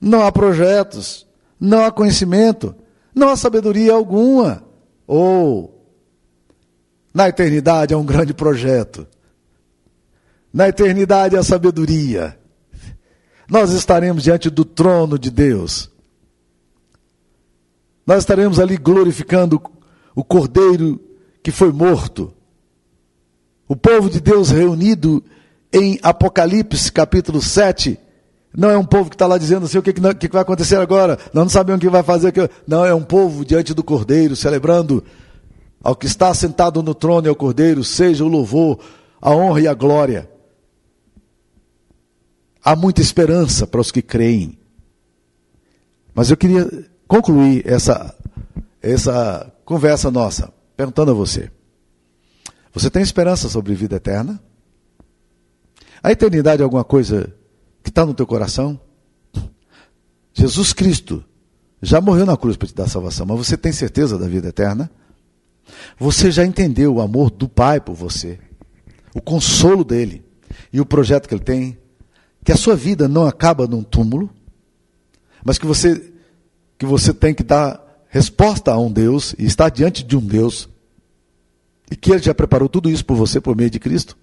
não 0.00 0.22
há 0.22 0.32
projetos, 0.32 1.26
não 1.58 1.84
há 1.84 1.90
conhecimento, 1.90 2.74
não 3.14 3.28
há 3.28 3.36
sabedoria 3.36 3.92
alguma. 3.92 4.62
Ou, 5.06 5.78
na 7.14 7.28
eternidade 7.28 7.94
é 7.94 7.96
um 7.96 8.04
grande 8.04 8.34
projeto. 8.34 9.06
Na 10.52 10.68
eternidade 10.68 11.36
a 11.36 11.42
sabedoria. 11.42 12.38
Nós 13.48 13.70
estaremos 13.70 14.24
diante 14.24 14.50
do 14.50 14.64
trono 14.64 15.18
de 15.18 15.30
Deus. 15.30 15.90
Nós 18.08 18.20
estaremos 18.20 18.58
ali 18.58 18.78
glorificando 18.78 19.60
o 20.14 20.24
Cordeiro 20.24 20.98
que 21.42 21.50
foi 21.50 21.70
morto. 21.70 22.32
O 23.68 23.76
povo 23.76 24.08
de 24.08 24.18
Deus 24.18 24.48
reunido 24.48 25.22
em 25.70 25.98
Apocalipse 26.02 26.90
capítulo 26.90 27.42
7 27.42 27.98
não 28.56 28.70
é 28.70 28.78
um 28.78 28.84
povo 28.84 29.10
que 29.10 29.14
está 29.14 29.26
lá 29.26 29.36
dizendo 29.36 29.66
assim, 29.66 29.76
o 29.76 29.82
que, 29.82 29.92
que, 29.92 30.00
vai 30.00 30.40
acontecer 30.40 30.76
agora? 30.76 31.18
Nós 31.34 31.44
não 31.44 31.50
sabemos 31.50 31.76
o 31.76 31.80
que 31.82 31.90
vai 31.90 32.02
fazer. 32.02 32.32
Não, 32.66 32.82
é 32.82 32.94
um 32.94 33.02
povo 33.02 33.44
diante 33.44 33.74
do 33.74 33.84
Cordeiro, 33.84 34.34
celebrando 34.34 35.04
ao 35.82 35.94
que 35.94 36.06
está 36.06 36.32
sentado 36.32 36.82
no 36.82 36.94
trono 36.94 37.26
e 37.26 37.28
ao 37.28 37.36
Cordeiro, 37.36 37.84
seja 37.84 38.24
o 38.24 38.28
louvor, 38.28 38.78
a 39.20 39.32
honra 39.32 39.60
e 39.60 39.68
a 39.68 39.74
glória. 39.74 40.30
Há 42.64 42.74
muita 42.74 43.02
esperança 43.02 43.66
para 43.66 43.82
os 43.82 43.92
que 43.92 44.00
creem. 44.00 44.58
Mas 46.14 46.30
eu 46.30 46.38
queria 46.38 46.88
concluir 47.08 47.66
essa, 47.66 48.14
essa 48.80 49.52
conversa 49.64 50.10
nossa 50.10 50.52
perguntando 50.76 51.10
a 51.10 51.14
você: 51.14 51.50
Você 52.72 52.88
tem 52.90 53.02
esperança 53.02 53.48
sobre 53.48 53.74
vida 53.74 53.96
eterna? 53.96 54.40
A 56.00 56.12
eternidade 56.12 56.62
é 56.62 56.64
alguma 56.64 56.84
coisa 56.84 57.34
que 57.82 57.88
está 57.88 58.06
no 58.06 58.14
teu 58.14 58.26
coração? 58.26 58.80
Jesus 60.32 60.72
Cristo 60.72 61.24
já 61.82 62.00
morreu 62.00 62.24
na 62.24 62.36
cruz 62.36 62.56
para 62.56 62.68
te 62.68 62.74
dar 62.74 62.88
salvação, 62.88 63.26
mas 63.26 63.38
você 63.38 63.56
tem 63.56 63.72
certeza 63.72 64.16
da 64.16 64.28
vida 64.28 64.48
eterna? 64.48 64.88
Você 65.98 66.30
já 66.30 66.44
entendeu 66.44 66.94
o 66.94 67.00
amor 67.00 67.30
do 67.30 67.48
Pai 67.48 67.80
por 67.80 67.94
você, 67.94 68.38
o 69.14 69.20
consolo 69.20 69.84
dele 69.84 70.24
e 70.72 70.80
o 70.80 70.86
projeto 70.86 71.28
que 71.28 71.34
ele 71.34 71.42
tem? 71.42 71.78
Que 72.44 72.52
a 72.52 72.56
sua 72.56 72.76
vida 72.76 73.08
não 73.08 73.26
acaba 73.26 73.66
num 73.66 73.82
túmulo, 73.82 74.30
mas 75.44 75.58
que 75.58 75.66
você, 75.66 76.12
que 76.78 76.86
você 76.86 77.12
tem 77.12 77.34
que 77.34 77.42
dar 77.42 77.84
resposta 78.08 78.72
a 78.72 78.78
um 78.78 78.90
Deus 78.90 79.34
e 79.38 79.44
estar 79.44 79.68
diante 79.68 80.04
de 80.04 80.16
um 80.16 80.20
Deus 80.20 80.68
e 81.90 81.96
que 81.96 82.12
ele 82.12 82.22
já 82.22 82.32
preparou 82.32 82.68
tudo 82.68 82.88
isso 82.88 83.04
por 83.04 83.16
você 83.16 83.40
por 83.40 83.56
meio 83.56 83.68
de 83.68 83.80
Cristo? 83.80 84.16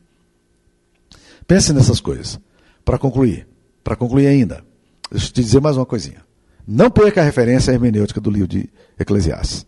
Pense 1.46 1.74
nessas 1.74 2.00
coisas. 2.00 2.39
Para 2.84 2.98
concluir, 2.98 3.48
para 3.84 3.96
concluir 3.96 4.28
ainda, 4.28 4.63
deixa 5.12 5.28
eu 5.28 5.32
te 5.32 5.44
dizer 5.44 5.60
mais 5.60 5.76
uma 5.76 5.86
coisinha. 5.86 6.24
Não 6.68 6.89
perca 6.89 7.22
a 7.22 7.24
referência 7.24 7.72
hermenêutica 7.72 8.22
do 8.22 8.32
livro 8.32 8.48
de 8.48 8.70
Eclesiastes. 9.00 9.65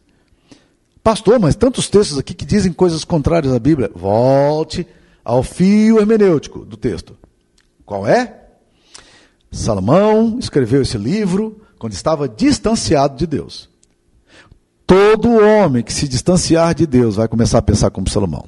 Pastor, 1.03 1.39
mas 1.39 1.55
tantos 1.55 1.89
textos 1.89 2.17
aqui 2.17 2.33
que 2.33 2.45
dizem 2.45 2.73
coisas 2.73 3.03
contrárias 3.03 3.53
à 3.53 3.59
Bíblia. 3.59 3.91
Volte 3.93 4.87
ao 5.23 5.43
fio 5.43 5.99
hermenêutico 5.99 6.65
do 6.65 6.75
texto. 6.75 7.17
Qual 7.85 8.07
é? 8.07 8.45
Salomão 9.51 10.37
escreveu 10.39 10.81
esse 10.81 10.97
livro 10.97 11.61
quando 11.77 11.93
estava 11.93 12.27
distanciado 12.27 13.15
de 13.15 13.27
Deus. 13.27 13.69
Todo 14.85 15.37
homem 15.37 15.83
que 15.83 15.93
se 15.93 16.07
distanciar 16.07 16.73
de 16.73 16.87
Deus 16.87 17.15
vai 17.17 17.27
começar 17.27 17.57
a 17.57 17.61
pensar 17.61 17.89
como 17.89 18.09
Salomão. 18.09 18.45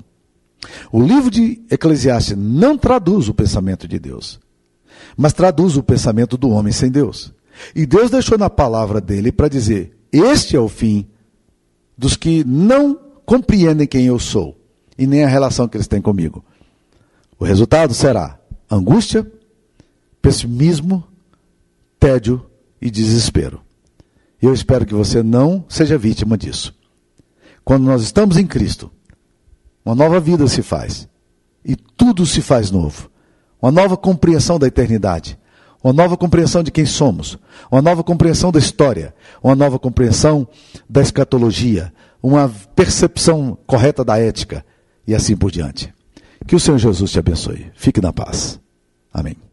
O 0.92 1.02
livro 1.02 1.30
de 1.30 1.62
Eclesiastes 1.70 2.38
não 2.38 2.78
traduz 2.78 3.28
o 3.28 3.34
pensamento 3.34 3.88
de 3.88 4.00
Deus, 4.00 4.40
mas 5.18 5.34
traduz 5.34 5.78
o 5.78 5.84
pensamento 5.84 6.38
do 6.38 6.50
homem 6.50 6.72
sem 6.72 6.90
Deus. 6.90 7.34
E 7.76 7.86
Deus 7.86 8.10
deixou 8.10 8.38
na 8.38 8.50
palavra 8.50 9.02
dele 9.02 9.32
para 9.32 9.50
dizer: 9.50 9.98
Este 10.12 10.56
é 10.56 10.60
o 10.60 10.70
fim 10.70 11.08
dos 11.98 12.16
que 12.16 12.44
não 12.46 12.98
compreendem 13.26 13.86
quem 13.86 14.06
eu 14.06 14.18
sou 14.18 14.58
e 14.98 15.06
nem 15.06 15.24
a 15.24 15.28
relação 15.28 15.68
que 15.68 15.76
eles 15.76 15.88
têm 15.88 16.02
comigo. 16.02 16.44
O 17.38 17.44
resultado 17.44 17.94
será 17.94 18.40
angústia, 18.72 19.30
pessimismo, 20.22 21.04
tédio 22.00 22.49
e 22.82 22.90
desespero. 22.90 23.62
Eu 24.42 24.54
espero 24.54 24.86
que 24.86 24.94
você 24.94 25.22
não 25.22 25.66
seja 25.68 25.98
vítima 25.98 26.38
disso. 26.38 26.74
Quando 27.64 27.84
nós 27.84 28.02
estamos 28.02 28.38
em 28.38 28.48
Cristo, 28.48 28.92
uma 29.84 29.96
nova 29.96 30.20
vida 30.20 30.48
se 30.48 30.62
faz. 30.62 31.08
E 31.64 31.76
tudo 31.76 32.26
se 32.26 32.42
faz 32.42 32.72
novo. 32.72 33.10
Uma 33.62 33.72
nova 33.72 33.98
compreensão 33.98 34.58
da 34.58 34.68
eternidade. 34.68 35.38
Uma 35.84 35.94
nova 35.94 36.18
compreensão 36.18 36.64
de 36.64 36.72
quem 36.72 36.86
somos. 36.86 37.38
Uma 37.72 37.82
nova 37.82 38.04
compreensão 38.04 38.52
da 38.52 38.60
história. 38.60 39.14
Uma 39.44 39.56
nova 39.56 39.78
compreensão 39.78 40.48
da 40.90 41.02
escatologia. 41.02 41.94
Uma 42.24 42.50
percepção 42.76 43.58
correta 43.68 44.04
da 44.04 44.18
ética. 44.18 44.66
E 45.06 45.14
assim 45.14 45.36
por 45.36 45.52
diante. 45.52 45.94
Que 46.48 46.56
o 46.56 46.60
Senhor 46.60 46.78
Jesus 46.78 47.12
te 47.12 47.20
abençoe. 47.20 47.72
Fique 47.76 48.02
na 48.02 48.14
paz. 48.14 48.60
Amém. 49.14 49.49